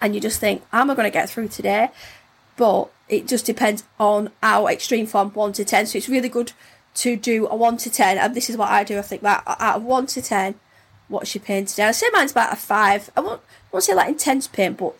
and 0.00 0.14
you 0.14 0.20
just 0.20 0.40
think, 0.40 0.62
how 0.72 0.80
am 0.80 0.90
I 0.90 0.94
going 0.94 1.06
to 1.06 1.10
get 1.10 1.30
through 1.30 1.48
today? 1.48 1.90
But 2.56 2.90
it 3.08 3.28
just 3.28 3.46
depends 3.46 3.84
on 4.00 4.30
our 4.42 4.70
extreme 4.70 5.06
form, 5.06 5.30
one 5.30 5.52
to 5.54 5.64
ten. 5.64 5.86
So 5.86 5.98
it's 5.98 6.08
really 6.08 6.28
good 6.28 6.52
to 6.96 7.16
do 7.16 7.46
a 7.46 7.54
1 7.54 7.76
to 7.78 7.90
10, 7.90 8.18
and 8.18 8.34
this 8.34 8.50
is 8.50 8.56
what 8.56 8.70
I 8.70 8.82
do, 8.82 8.98
I 8.98 9.02
think 9.02 9.22
that 9.22 9.44
out 9.46 9.76
of 9.76 9.84
1 9.84 10.06
to 10.06 10.22
10, 10.22 10.54
what's 11.08 11.34
your 11.34 11.44
pain 11.44 11.66
today? 11.66 11.84
I 11.84 11.92
say 11.92 12.06
mine's 12.12 12.32
about 12.32 12.52
a 12.52 12.56
5. 12.56 13.10
I 13.16 13.20
won't, 13.20 13.40
I 13.40 13.66
won't 13.70 13.84
say 13.84 13.94
like 13.94 14.08
intense 14.08 14.48
pain, 14.48 14.72
but 14.72 14.94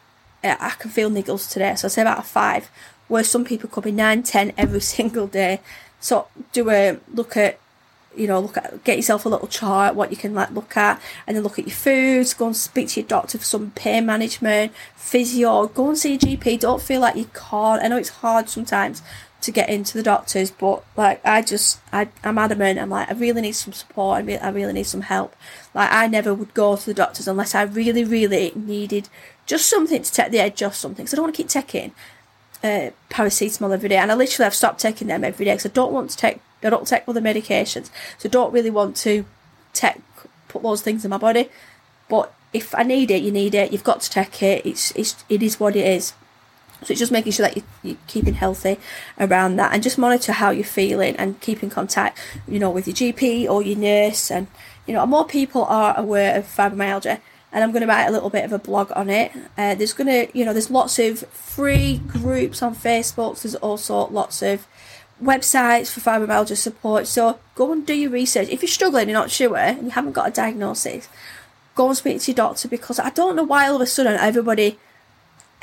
uh, 0.45 0.57
I 0.61 0.71
can 0.71 0.91
feel 0.91 1.11
niggles 1.11 1.51
today, 1.51 1.75
so 1.75 1.87
I 1.87 1.89
say 1.89 2.03
about 2.03 2.19
a 2.19 2.23
5. 2.23 2.71
Where 3.09 3.25
some 3.25 3.45
people 3.45 3.69
could 3.69 3.85
be 3.85 3.93
9, 3.93 4.23
10 4.23 4.53
every 4.57 4.81
single 4.97 5.27
day. 5.27 5.61
So 6.01 6.29
do 6.53 6.71
a 6.71 6.99
look 7.13 7.37
at 7.37 7.59
you 8.17 8.27
know, 8.27 8.41
look 8.41 8.57
at 8.57 8.83
get 8.85 8.97
yourself 8.97 9.27
a 9.27 9.29
little 9.29 9.47
chart 9.47 9.95
what 9.95 10.11
you 10.11 10.17
can 10.17 10.35
like 10.35 10.51
look 10.51 10.77
at, 10.77 11.01
and 11.27 11.37
then 11.37 11.45
look 11.45 11.59
at 11.59 11.67
your 11.67 11.75
foods. 11.75 12.35
Go 12.35 12.47
and 12.47 12.57
speak 12.57 12.89
to 12.89 13.01
your 13.01 13.09
doctor 13.09 13.39
for 13.39 13.45
some 13.45 13.71
pain 13.73 14.07
management, 14.07 14.73
physio. 14.97 15.67
Go 15.67 15.89
and 15.89 15.99
see 15.99 16.15
a 16.15 16.19
GP. 16.19 16.61
Don't 16.61 16.83
feel 16.83 17.01
like 17.01 17.17
you 17.17 17.29
can't. 17.35 17.83
I 17.83 17.89
know 17.89 17.99
it's 17.99 18.09
hard 18.09 18.49
sometimes 18.49 19.03
to 19.43 19.53
get 19.53 19.69
into 19.69 19.97
the 19.97 20.03
doctors, 20.03 20.51
but 20.51 20.83
like 20.97 21.25
I 21.25 21.43
just 21.43 21.81
I 21.93 22.09
I'm 22.25 22.39
adamant. 22.39 22.79
I'm 22.79 22.91
like 22.91 23.11
I 23.11 23.15
really 23.15 23.43
need 23.43 23.53
some 23.53 23.73
support. 23.73 24.19
I 24.19 24.21
really, 24.21 24.39
I 24.39 24.49
really 24.49 24.73
need 24.73 24.87
some 24.87 25.03
help. 25.03 25.37
Like 25.75 25.93
I 25.93 26.07
never 26.07 26.35
would 26.35 26.55
go 26.55 26.77
to 26.77 26.87
the 26.87 26.95
doctors 26.95 27.29
unless 27.29 27.55
I 27.55 27.63
really 27.63 28.05
really 28.05 28.53
needed 28.55 29.09
just 29.45 29.69
something 29.69 30.03
to 30.03 30.13
take 30.13 30.33
the 30.33 30.41
edge 30.41 30.63
off 30.63 30.75
something. 30.75 31.05
Because 31.05 31.15
I 31.15 31.17
don't 31.17 31.25
want 31.25 31.37
to 31.37 31.43
keep 31.43 31.51
taking 31.51 31.93
uh, 32.63 32.91
paracetamol 33.11 33.73
every 33.73 33.89
day, 33.89 33.97
and 33.97 34.11
I 34.11 34.15
literally 34.15 34.45
have 34.45 34.55
stopped 34.55 34.81
taking 34.81 35.09
them 35.09 35.25
every 35.25 35.45
day 35.45 35.53
because 35.53 35.67
I 35.67 35.73
don't 35.73 35.93
want 35.93 36.11
to 36.11 36.17
take 36.17 36.41
I 36.63 36.71
don't 36.71 36.87
take 36.87 37.05
other 37.07 37.21
medications, 37.21 37.91
so 38.19 38.29
I 38.29 38.29
don't 38.29 38.53
really 38.53 38.71
want 38.71 38.97
to 38.99 39.25
take 39.73 39.97
put 40.49 40.63
those 40.63 40.83
things 40.83 41.05
in 41.05 41.11
my 41.11 41.19
body. 41.19 41.49
But 42.09 42.33
if 42.53 42.75
I 42.75 42.83
need 42.83 43.11
it, 43.11 43.23
you 43.23 43.31
need 43.31 43.55
it. 43.55 43.73
You've 43.73 43.85
got 43.85 44.01
to 44.01 44.11
take 44.11 44.43
it. 44.43 44.65
It's 44.65 44.91
it's 44.93 45.25
it 45.29 45.43
is 45.43 45.61
what 45.61 45.77
it 45.77 45.87
is. 45.87 46.15
So 46.83 46.93
it's 46.93 47.01
just 47.01 47.13
making 47.13 47.33
sure 47.33 47.49
that 47.49 47.63
you're 47.83 47.97
keeping 48.07 48.35
healthy 48.35 48.79
around 49.19 49.57
that, 49.57 49.73
and 49.73 49.83
just 49.83 49.99
monitor 49.99 50.33
how 50.33 50.51
you're 50.51 50.65
feeling 50.65 51.17
and 51.17 51.41
keep 51.41 51.63
in 51.63 51.71
contact, 51.71 52.19
you 52.47 52.59
know, 52.59 52.71
with 52.71 52.87
your 52.87 52.95
GP 52.95 53.49
or 53.49 53.63
your 53.63 53.79
nurse, 53.79 54.31
and 54.31 54.47
you 54.87 54.95
know, 54.95 55.05
more 55.07 55.27
people 55.27 55.65
are 55.65 55.99
aware 55.99 56.39
of 56.39 56.45
fibromyalgia 56.47 57.21
and 57.57 57.65
I'm 57.65 57.73
going 57.73 57.81
to 57.81 57.89
write 57.89 58.05
a 58.05 58.11
little 58.11 58.29
bit 58.29 58.45
of 58.45 58.53
a 58.53 58.59
blog 58.59 58.93
on 58.95 59.09
it. 59.09 59.33
Uh, 59.57 59.75
there's 59.75 59.95
going 59.95 60.09
to, 60.09 60.39
you 60.39 60.45
know, 60.45 60.53
there's 60.53 60.71
lots 60.71 60.99
of 60.99 61.21
free 61.29 62.03
groups 62.07 62.61
on 62.61 62.77
Facebook. 62.77 63.41
There's 63.41 63.55
also 63.55 64.09
lots 64.09 64.43
of 64.43 64.67
websites 65.23 65.91
for 65.91 66.01
fibromyalgia 66.01 66.55
support. 66.55 67.07
So 67.07 67.39
go 67.55 67.73
and 67.73 67.87
do 67.87 67.95
your 67.95 68.11
research. 68.11 68.51
If 68.51 68.61
you're 68.61 68.69
struggling, 68.69 69.09
you're 69.09 69.19
not 69.19 69.31
sure, 69.31 69.57
and 69.57 69.85
you 69.85 69.91
haven't 69.93 70.13
got 70.13 70.29
a 70.29 70.33
diagnosis, 70.33 71.09
go 71.75 71.89
and 71.89 71.97
speak 71.97 72.21
to 72.21 72.31
your 72.31 72.37
doctor 72.37 72.69
because 72.69 72.99
I 72.99 73.09
don't 73.09 73.37
know 73.37 73.45
why 73.45 73.69
all 73.69 73.77
of 73.77 73.81
a 73.81 73.87
sudden 73.87 74.21
everybody 74.21 74.79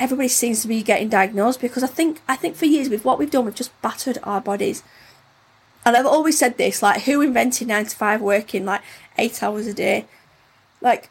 everybody 0.00 0.26
seems 0.26 0.62
to 0.62 0.68
be 0.68 0.82
getting 0.82 1.08
diagnosed 1.08 1.60
because 1.60 1.84
I 1.84 1.86
think 1.86 2.20
I 2.26 2.34
think 2.34 2.56
for 2.56 2.66
years 2.66 2.88
with 2.88 3.04
what 3.04 3.20
we've 3.20 3.30
done 3.30 3.44
we've 3.44 3.54
just 3.54 3.80
battered 3.82 4.18
our 4.24 4.40
bodies. 4.40 4.82
And 5.84 5.96
I've 5.96 6.06
always 6.06 6.36
said 6.36 6.58
this, 6.58 6.82
like 6.82 7.02
who 7.02 7.20
invented 7.20 7.68
nine 7.68 7.86
to 7.86 7.96
five 7.96 8.20
working 8.20 8.64
like 8.64 8.82
eight 9.16 9.40
hours 9.44 9.68
a 9.68 9.72
day? 9.72 10.06
Like 10.80 11.08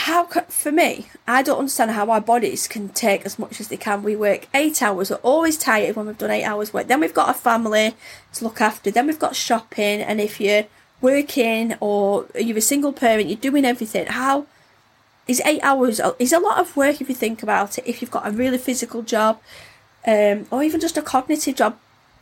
how 0.00 0.26
for 0.26 0.70
me 0.70 1.08
i 1.26 1.42
don't 1.42 1.58
understand 1.58 1.90
how 1.90 2.10
our 2.10 2.20
bodies 2.20 2.68
can 2.68 2.90
take 2.90 3.24
as 3.24 3.38
much 3.38 3.60
as 3.60 3.68
they 3.68 3.78
can. 3.78 4.02
We 4.02 4.14
work 4.14 4.46
eight 4.52 4.82
hours 4.82 5.10
we're 5.10 5.16
always 5.16 5.56
tired 5.56 5.96
when 5.96 6.06
we've 6.06 6.18
done 6.18 6.30
eight 6.30 6.44
hours 6.44 6.72
work. 6.72 6.86
Then 6.86 7.00
we've 7.00 7.14
got 7.14 7.30
a 7.30 7.34
family 7.34 7.94
to 8.34 8.44
look 8.44 8.60
after. 8.60 8.90
Then 8.90 9.06
we've 9.06 9.18
got 9.18 9.34
shopping 9.34 10.02
and 10.02 10.20
if 10.20 10.38
you're 10.38 10.66
working 11.00 11.74
or 11.80 12.26
you're 12.38 12.58
a 12.58 12.60
single 12.60 12.92
parent 12.92 13.28
you're 13.28 13.38
doing 13.38 13.64
everything 13.64 14.06
how 14.06 14.46
is 15.26 15.42
eight 15.44 15.60
hours 15.62 16.00
is 16.18 16.32
a 16.32 16.38
lot 16.38 16.58
of 16.58 16.76
work 16.76 17.00
if 17.00 17.08
you 17.08 17.14
think 17.14 17.42
about 17.42 17.78
it 17.78 17.84
if 17.86 18.00
you've 18.00 18.10
got 18.10 18.26
a 18.26 18.30
really 18.30 18.58
physical 18.58 19.02
job 19.02 19.40
um, 20.06 20.46
or 20.50 20.62
even 20.62 20.80
just 20.80 20.96
a 20.96 21.02
cognitive 21.02 21.56
job. 21.56 21.76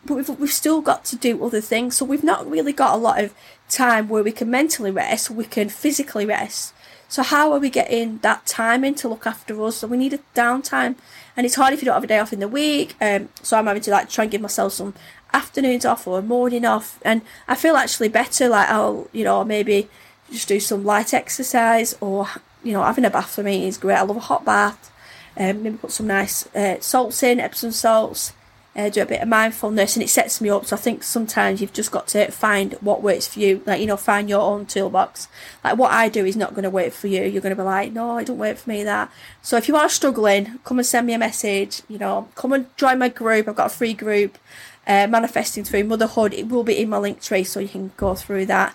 But 0.06 0.14
we've, 0.14 0.28
we've 0.38 0.52
still 0.52 0.80
got 0.80 1.04
to 1.06 1.16
do 1.16 1.44
other 1.44 1.60
things 1.60 1.96
so 1.96 2.04
we've 2.04 2.24
not 2.24 2.48
really 2.48 2.72
got 2.72 2.94
a 2.94 2.98
lot 2.98 3.22
of 3.22 3.34
time 3.68 4.08
where 4.08 4.22
we 4.22 4.32
can 4.32 4.48
mentally 4.50 4.92
rest 4.92 5.28
we 5.30 5.44
can 5.44 5.68
physically 5.68 6.24
rest 6.24 6.72
so 7.14 7.22
how 7.22 7.52
are 7.52 7.60
we 7.60 7.70
getting 7.70 8.18
that 8.22 8.44
time 8.44 8.82
in 8.82 8.96
to 8.96 9.08
look 9.08 9.24
after 9.24 9.62
us? 9.62 9.76
So 9.76 9.86
we 9.86 9.96
need 9.96 10.14
a 10.14 10.18
downtime, 10.34 10.96
and 11.36 11.46
it's 11.46 11.54
hard 11.54 11.72
if 11.72 11.80
you 11.80 11.86
don't 11.86 11.94
have 11.94 12.02
a 12.02 12.08
day 12.08 12.18
off 12.18 12.32
in 12.32 12.40
the 12.40 12.48
week. 12.48 12.96
Um, 13.00 13.28
so 13.40 13.56
I'm 13.56 13.68
having 13.68 13.82
to 13.82 13.92
like 13.92 14.10
try 14.10 14.24
and 14.24 14.32
give 14.32 14.40
myself 14.40 14.72
some 14.72 14.94
afternoons 15.32 15.84
off 15.84 16.08
or 16.08 16.18
a 16.18 16.22
morning 16.22 16.64
off, 16.64 16.98
and 17.02 17.22
I 17.46 17.54
feel 17.54 17.76
actually 17.76 18.08
better. 18.08 18.48
Like 18.48 18.68
I'll, 18.68 19.06
you 19.12 19.22
know, 19.22 19.44
maybe 19.44 19.88
just 20.32 20.48
do 20.48 20.58
some 20.58 20.84
light 20.84 21.14
exercise 21.14 21.96
or 22.00 22.26
you 22.64 22.72
know 22.72 22.82
having 22.82 23.04
a 23.04 23.10
bath 23.10 23.30
for 23.30 23.44
me 23.44 23.68
is 23.68 23.78
great. 23.78 23.94
I 23.94 24.02
love 24.02 24.16
a 24.16 24.20
hot 24.20 24.44
bath. 24.44 24.90
Um, 25.36 25.62
maybe 25.62 25.76
put 25.76 25.92
some 25.92 26.08
nice 26.08 26.52
uh, 26.56 26.80
salts 26.80 27.22
in, 27.22 27.38
Epsom 27.38 27.70
salts 27.70 28.32
uh, 28.76 28.88
do 28.88 29.02
a 29.02 29.06
bit 29.06 29.20
of 29.20 29.28
mindfulness 29.28 29.94
and 29.94 30.02
it 30.02 30.08
sets 30.08 30.40
me 30.40 30.50
up. 30.50 30.66
So 30.66 30.76
I 30.76 30.78
think 30.78 31.02
sometimes 31.02 31.60
you've 31.60 31.72
just 31.72 31.92
got 31.92 32.08
to 32.08 32.30
find 32.30 32.74
what 32.80 33.02
works 33.02 33.26
for 33.26 33.38
you. 33.38 33.62
Like, 33.66 33.80
you 33.80 33.86
know, 33.86 33.96
find 33.96 34.28
your 34.28 34.40
own 34.40 34.66
toolbox. 34.66 35.28
Like 35.62 35.78
what 35.78 35.92
I 35.92 36.08
do 36.08 36.24
is 36.24 36.36
not 36.36 36.50
going 36.54 36.64
to 36.64 36.70
work 36.70 36.92
for 36.92 37.06
you. 37.06 37.22
You're 37.22 37.42
going 37.42 37.54
to 37.54 37.62
be 37.62 37.66
like, 37.66 37.92
no, 37.92 38.18
it 38.18 38.26
don't 38.26 38.38
work 38.38 38.56
for 38.56 38.70
me, 38.70 38.82
that. 38.82 39.12
So 39.42 39.56
if 39.56 39.68
you 39.68 39.76
are 39.76 39.88
struggling, 39.88 40.58
come 40.64 40.78
and 40.78 40.86
send 40.86 41.06
me 41.06 41.12
a 41.14 41.18
message. 41.18 41.82
You 41.88 41.98
know, 41.98 42.28
come 42.34 42.52
and 42.52 42.76
join 42.76 42.98
my 42.98 43.08
group. 43.08 43.46
I've 43.46 43.56
got 43.56 43.66
a 43.66 43.74
free 43.74 43.94
group, 43.94 44.38
uh, 44.86 45.06
Manifesting 45.06 45.62
Through 45.62 45.84
Motherhood. 45.84 46.34
It 46.34 46.48
will 46.48 46.64
be 46.64 46.78
in 46.78 46.88
my 46.88 46.98
link 46.98 47.22
tree 47.22 47.44
so 47.44 47.60
you 47.60 47.68
can 47.68 47.92
go 47.96 48.14
through 48.14 48.46
that. 48.46 48.74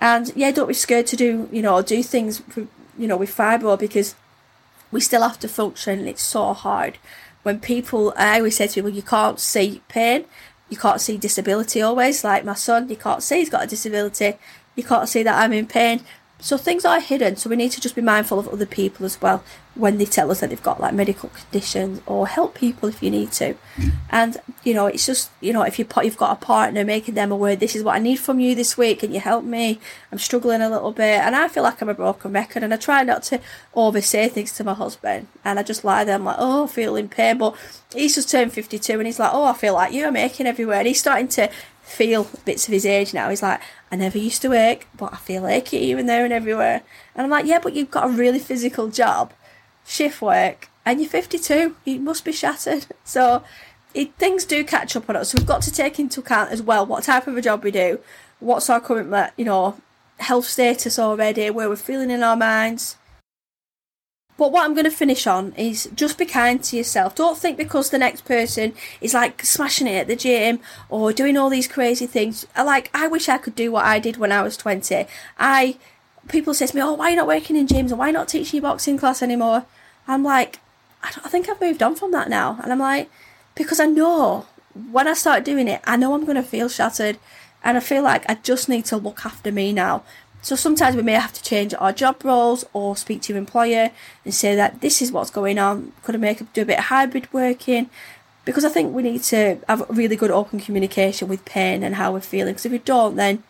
And 0.00 0.32
yeah, 0.34 0.50
don't 0.50 0.68
be 0.68 0.74
scared 0.74 1.06
to 1.08 1.16
do, 1.16 1.48
you 1.52 1.62
know, 1.62 1.80
do 1.82 2.02
things, 2.02 2.40
for, 2.40 2.66
you 2.98 3.06
know, 3.06 3.16
with 3.16 3.34
fibro 3.34 3.78
because 3.78 4.16
we 4.90 5.00
still 5.00 5.22
have 5.22 5.38
to 5.40 5.48
function. 5.48 6.06
It's 6.06 6.22
so 6.22 6.52
hard 6.52 6.98
when 7.46 7.60
people, 7.60 8.12
I 8.16 8.38
always 8.38 8.56
say 8.56 8.66
to 8.66 8.74
people, 8.74 8.90
you 8.90 9.02
can't 9.02 9.38
see 9.38 9.80
pain, 9.86 10.24
you 10.68 10.76
can't 10.76 11.00
see 11.00 11.16
disability 11.16 11.80
always. 11.80 12.24
Like 12.24 12.44
my 12.44 12.54
son, 12.54 12.88
you 12.88 12.96
can't 12.96 13.22
see 13.22 13.38
he's 13.38 13.50
got 13.50 13.62
a 13.62 13.68
disability, 13.68 14.32
you 14.74 14.82
can't 14.82 15.08
see 15.08 15.22
that 15.22 15.38
I'm 15.40 15.52
in 15.52 15.68
pain. 15.68 16.00
So 16.38 16.58
things 16.58 16.84
are 16.84 17.00
hidden, 17.00 17.36
so 17.36 17.48
we 17.48 17.56
need 17.56 17.72
to 17.72 17.80
just 17.80 17.96
be 17.96 18.02
mindful 18.02 18.38
of 18.38 18.46
other 18.48 18.66
people 18.66 19.06
as 19.06 19.20
well 19.20 19.42
when 19.74 19.98
they 19.98 20.04
tell 20.04 20.30
us 20.30 20.40
that 20.40 20.50
they've 20.50 20.62
got 20.62 20.80
like 20.80 20.94
medical 20.94 21.28
conditions 21.30 22.00
or 22.06 22.26
help 22.26 22.54
people 22.54 22.88
if 22.88 23.02
you 23.02 23.10
need 23.10 23.32
to. 23.32 23.54
Mm-hmm. 23.54 23.88
And 24.10 24.36
you 24.62 24.74
know, 24.74 24.86
it's 24.86 25.06
just 25.06 25.30
you 25.40 25.52
know, 25.52 25.62
if 25.62 25.78
you 25.78 25.86
you've 26.02 26.16
got 26.16 26.32
a 26.32 26.44
partner, 26.44 26.84
making 26.84 27.14
them 27.14 27.32
aware 27.32 27.56
this 27.56 27.74
is 27.74 27.82
what 27.82 27.96
I 27.96 27.98
need 28.00 28.16
from 28.16 28.38
you 28.38 28.54
this 28.54 28.76
week, 28.76 29.00
can 29.00 29.12
you 29.12 29.20
help 29.20 29.44
me? 29.44 29.80
I'm 30.12 30.18
struggling 30.18 30.60
a 30.60 30.68
little 30.68 30.92
bit, 30.92 31.20
and 31.20 31.34
I 31.34 31.48
feel 31.48 31.62
like 31.62 31.80
I'm 31.80 31.88
a 31.88 31.94
broken 31.94 32.32
record, 32.32 32.62
and 32.62 32.72
I 32.72 32.76
try 32.76 33.02
not 33.02 33.22
to 33.24 33.40
oversay 33.74 34.28
things 34.28 34.52
to 34.52 34.64
my 34.64 34.74
husband, 34.74 35.28
and 35.42 35.58
I 35.58 35.62
just 35.62 35.84
lie 35.84 36.04
there, 36.04 36.16
I'm 36.16 36.24
like, 36.24 36.36
oh, 36.38 36.64
I 36.64 36.66
feel 36.66 36.96
in 36.96 37.08
pain, 37.08 37.38
but 37.38 37.56
he's 37.94 38.14
just 38.14 38.30
turned 38.30 38.52
52, 38.52 38.92
and 38.94 39.06
he's 39.06 39.18
like, 39.18 39.32
oh, 39.32 39.44
I 39.44 39.54
feel 39.54 39.74
like 39.74 39.92
you, 39.92 40.06
I'm 40.06 40.16
aching 40.16 40.46
everywhere, 40.46 40.78
and 40.78 40.86
he's 40.86 41.00
starting 41.00 41.28
to 41.28 41.50
feel 41.86 42.28
bits 42.44 42.66
of 42.66 42.72
his 42.72 42.84
age 42.84 43.14
now. 43.14 43.30
He's 43.30 43.42
like, 43.42 43.60
I 43.90 43.96
never 43.96 44.18
used 44.18 44.42
to 44.42 44.52
ache, 44.52 44.88
but 44.96 45.12
I 45.12 45.16
feel 45.16 45.46
achy 45.46 45.78
even 45.78 46.06
there 46.06 46.24
and 46.24 46.32
everywhere. 46.32 46.82
And 47.14 47.24
I'm 47.24 47.30
like, 47.30 47.46
yeah, 47.46 47.60
but 47.62 47.74
you've 47.74 47.92
got 47.92 48.06
a 48.06 48.12
really 48.12 48.40
physical 48.40 48.88
job, 48.88 49.32
shift 49.86 50.20
work, 50.20 50.68
and 50.84 51.00
you're 51.00 51.08
52. 51.08 51.76
You 51.84 52.00
must 52.00 52.24
be 52.24 52.32
shattered. 52.32 52.86
So 53.04 53.44
it, 53.94 54.14
things 54.16 54.44
do 54.44 54.64
catch 54.64 54.96
up 54.96 55.08
on 55.08 55.14
us. 55.14 55.30
So 55.30 55.38
we've 55.38 55.46
got 55.46 55.62
to 55.62 55.72
take 55.72 56.00
into 56.00 56.20
account 56.20 56.50
as 56.50 56.60
well 56.60 56.84
what 56.84 57.04
type 57.04 57.28
of 57.28 57.36
a 57.36 57.40
job 57.40 57.62
we 57.62 57.70
do, 57.70 58.00
what's 58.40 58.68
our 58.68 58.80
current, 58.80 59.32
you 59.36 59.44
know, 59.44 59.80
health 60.18 60.46
status 60.46 60.98
already, 60.98 61.48
where 61.50 61.68
we're 61.68 61.76
feeling 61.76 62.10
in 62.10 62.24
our 62.24 62.36
minds. 62.36 62.96
But 64.38 64.52
what 64.52 64.64
I'm 64.64 64.74
going 64.74 64.84
to 64.84 64.90
finish 64.90 65.26
on 65.26 65.52
is 65.54 65.88
just 65.94 66.18
be 66.18 66.26
kind 66.26 66.62
to 66.64 66.76
yourself. 66.76 67.14
Don't 67.14 67.38
think 67.38 67.56
because 67.56 67.88
the 67.88 67.98
next 67.98 68.24
person 68.26 68.74
is 69.00 69.14
like 69.14 69.42
smashing 69.44 69.86
it 69.86 70.00
at 70.00 70.08
the 70.08 70.16
gym 70.16 70.60
or 70.90 71.12
doing 71.12 71.36
all 71.38 71.48
these 71.48 71.68
crazy 71.68 72.06
things. 72.06 72.46
Like, 72.56 72.90
I 72.92 73.08
wish 73.08 73.28
I 73.28 73.38
could 73.38 73.54
do 73.54 73.72
what 73.72 73.86
I 73.86 73.98
did 73.98 74.18
when 74.18 74.32
I 74.32 74.42
was 74.42 74.56
20. 74.56 75.06
I, 75.38 75.76
people 76.28 76.52
say 76.52 76.66
to 76.66 76.76
me, 76.76 76.82
oh, 76.82 76.92
why 76.94 77.06
are 77.06 77.10
you 77.10 77.16
not 77.16 77.26
working 77.26 77.56
in 77.56 77.66
gyms 77.66 77.92
Or 77.92 77.96
why 77.96 78.10
not 78.10 78.28
teaching 78.28 78.58
your 78.58 78.70
boxing 78.70 78.98
class 78.98 79.22
anymore? 79.22 79.64
I'm 80.06 80.22
like, 80.22 80.60
I, 81.02 81.08
I 81.08 81.28
think 81.28 81.48
I've 81.48 81.60
moved 81.60 81.82
on 81.82 81.96
from 81.96 82.12
that 82.12 82.28
now. 82.28 82.58
And 82.62 82.70
I'm 82.70 82.78
like, 82.78 83.10
because 83.54 83.80
I 83.80 83.86
know 83.86 84.46
when 84.90 85.08
I 85.08 85.14
start 85.14 85.44
doing 85.44 85.66
it, 85.66 85.80
I 85.84 85.96
know 85.96 86.14
I'm 86.14 86.26
going 86.26 86.36
to 86.36 86.42
feel 86.42 86.68
shattered. 86.68 87.18
And 87.64 87.76
I 87.76 87.80
feel 87.80 88.02
like 88.02 88.28
I 88.28 88.34
just 88.34 88.68
need 88.68 88.84
to 88.86 88.96
look 88.96 89.24
after 89.24 89.50
me 89.50 89.72
now 89.72 90.04
so 90.46 90.54
sometimes 90.54 90.94
we 90.94 91.02
may 91.02 91.14
have 91.14 91.32
to 91.32 91.42
change 91.42 91.74
our 91.74 91.92
job 91.92 92.24
roles 92.24 92.64
or 92.72 92.96
speak 92.96 93.20
to 93.22 93.32
your 93.32 93.38
employer 93.38 93.90
and 94.24 94.32
say 94.32 94.54
that 94.54 94.80
this 94.80 95.02
is 95.02 95.10
what's 95.10 95.28
going 95.28 95.58
on. 95.58 95.92
Could 96.04 96.14
I 96.14 96.18
make 96.18 96.52
do 96.52 96.62
a 96.62 96.64
bit 96.64 96.78
of 96.78 96.84
hybrid 96.84 97.26
working? 97.32 97.90
Because 98.44 98.64
I 98.64 98.68
think 98.68 98.94
we 98.94 99.02
need 99.02 99.24
to 99.24 99.58
have 99.68 99.84
really 99.88 100.14
good 100.14 100.30
open 100.30 100.60
communication 100.60 101.26
with 101.26 101.44
pain 101.44 101.82
and 101.82 101.96
how 101.96 102.12
we're 102.12 102.20
feeling. 102.20 102.52
Because 102.52 102.66
if 102.66 102.70
we 102.70 102.78
don't, 102.78 103.16
then 103.16 103.42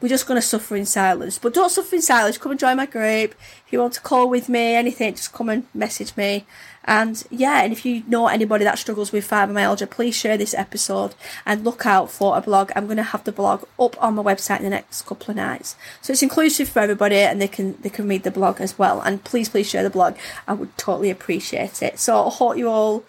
we're 0.00 0.08
just 0.08 0.26
going 0.26 0.40
to 0.40 0.46
suffer 0.46 0.76
in 0.76 0.86
silence. 0.86 1.38
But 1.38 1.54
don't 1.54 1.70
suffer 1.70 1.96
in 1.96 2.02
silence. 2.02 2.38
Come 2.38 2.52
and 2.52 2.60
join 2.60 2.76
my 2.76 2.86
group. 2.86 3.34
If 3.66 3.72
you 3.72 3.80
want 3.80 3.94
to 3.94 4.00
call 4.00 4.28
with 4.30 4.48
me, 4.48 4.74
anything, 4.74 5.14
just 5.14 5.32
come 5.32 5.48
and 5.48 5.66
message 5.74 6.16
me. 6.16 6.46
And 6.84 7.22
yeah, 7.30 7.62
and 7.62 7.72
if 7.72 7.84
you 7.84 8.02
know 8.06 8.26
anybody 8.26 8.64
that 8.64 8.78
struggles 8.78 9.12
with 9.12 9.28
fibromyalgia, 9.28 9.90
please 9.90 10.16
share 10.16 10.38
this 10.38 10.54
episode 10.54 11.14
and 11.44 11.62
look 11.62 11.84
out 11.84 12.10
for 12.10 12.36
a 12.36 12.40
blog. 12.40 12.72
I'm 12.74 12.86
going 12.86 12.96
to 12.96 13.02
have 13.02 13.24
the 13.24 13.32
blog 13.32 13.64
up 13.78 14.02
on 14.02 14.14
my 14.14 14.22
website 14.22 14.58
in 14.58 14.64
the 14.64 14.70
next 14.70 15.02
couple 15.02 15.30
of 15.30 15.36
nights. 15.36 15.76
So 16.00 16.12
it's 16.12 16.22
inclusive 16.22 16.70
for 16.70 16.80
everybody 16.80 17.16
and 17.16 17.40
they 17.40 17.48
can 17.48 17.76
they 17.82 17.90
can 17.90 18.08
read 18.08 18.22
the 18.22 18.30
blog 18.30 18.60
as 18.60 18.78
well. 18.78 19.02
And 19.02 19.22
please 19.22 19.50
please 19.50 19.68
share 19.68 19.82
the 19.82 19.90
blog. 19.90 20.16
I 20.48 20.54
would 20.54 20.76
totally 20.78 21.10
appreciate 21.10 21.82
it. 21.82 21.98
So 21.98 22.26
I 22.26 22.30
hope 22.30 22.56
you 22.56 22.68
all 22.68 23.04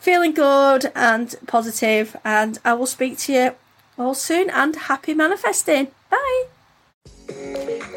feeling 0.00 0.32
good 0.32 0.92
and 0.94 1.34
positive 1.48 2.16
and 2.24 2.60
I 2.64 2.74
will 2.74 2.86
speak 2.86 3.18
to 3.18 3.32
you 3.32 3.56
all 3.98 4.14
soon 4.14 4.50
and 4.50 4.76
happy 4.76 5.14
manifesting. 5.14 5.88
Bye. 6.10 6.44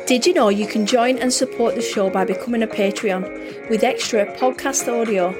Did 0.07 0.25
you 0.25 0.33
know 0.33 0.49
you 0.49 0.65
can 0.65 0.85
join 0.85 1.17
and 1.17 1.31
support 1.31 1.75
the 1.75 1.81
show 1.81 2.09
by 2.09 2.25
becoming 2.25 2.63
a 2.63 2.67
Patreon 2.67 3.69
with 3.69 3.83
extra 3.83 4.25
podcast 4.37 4.87
audio, 4.87 5.33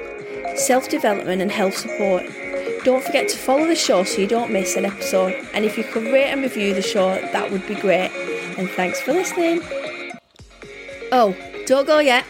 self 0.56 0.88
development, 0.88 1.42
and 1.42 1.50
health 1.50 1.76
support? 1.76 2.24
Don't 2.84 3.02
forget 3.04 3.28
to 3.28 3.36
follow 3.36 3.66
the 3.66 3.74
show 3.74 4.04
so 4.04 4.20
you 4.20 4.26
don't 4.26 4.52
miss 4.52 4.76
an 4.76 4.84
episode. 4.84 5.34
And 5.52 5.64
if 5.64 5.76
you 5.76 5.84
could 5.84 6.04
rate 6.04 6.30
and 6.30 6.42
review 6.42 6.72
the 6.72 6.82
show, 6.82 7.14
that 7.32 7.50
would 7.50 7.66
be 7.66 7.74
great. 7.74 8.10
And 8.56 8.70
thanks 8.70 9.00
for 9.00 9.12
listening. 9.12 9.60
Oh, 11.12 11.36
don't 11.66 11.86
go 11.86 11.98
yet. 11.98 12.24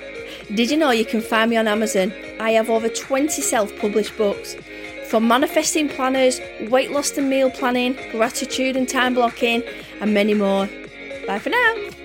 Did 0.54 0.70
you 0.70 0.76
know 0.76 0.90
you 0.90 1.04
can 1.04 1.20
find 1.20 1.50
me 1.50 1.56
on 1.56 1.68
Amazon? 1.68 2.12
I 2.40 2.52
have 2.52 2.70
over 2.70 2.88
20 2.88 3.42
self 3.42 3.76
published 3.78 4.16
books 4.16 4.56
for 5.10 5.20
manifesting 5.20 5.88
planners, 5.88 6.40
weight 6.68 6.92
loss 6.92 7.18
and 7.18 7.28
meal 7.28 7.50
planning, 7.50 7.94
gratitude 8.12 8.76
and 8.76 8.88
time 8.88 9.14
blocking, 9.14 9.62
and 10.00 10.14
many 10.14 10.34
more. 10.34 10.68
Bye 11.26 11.40
for 11.40 11.50
now. 11.50 11.99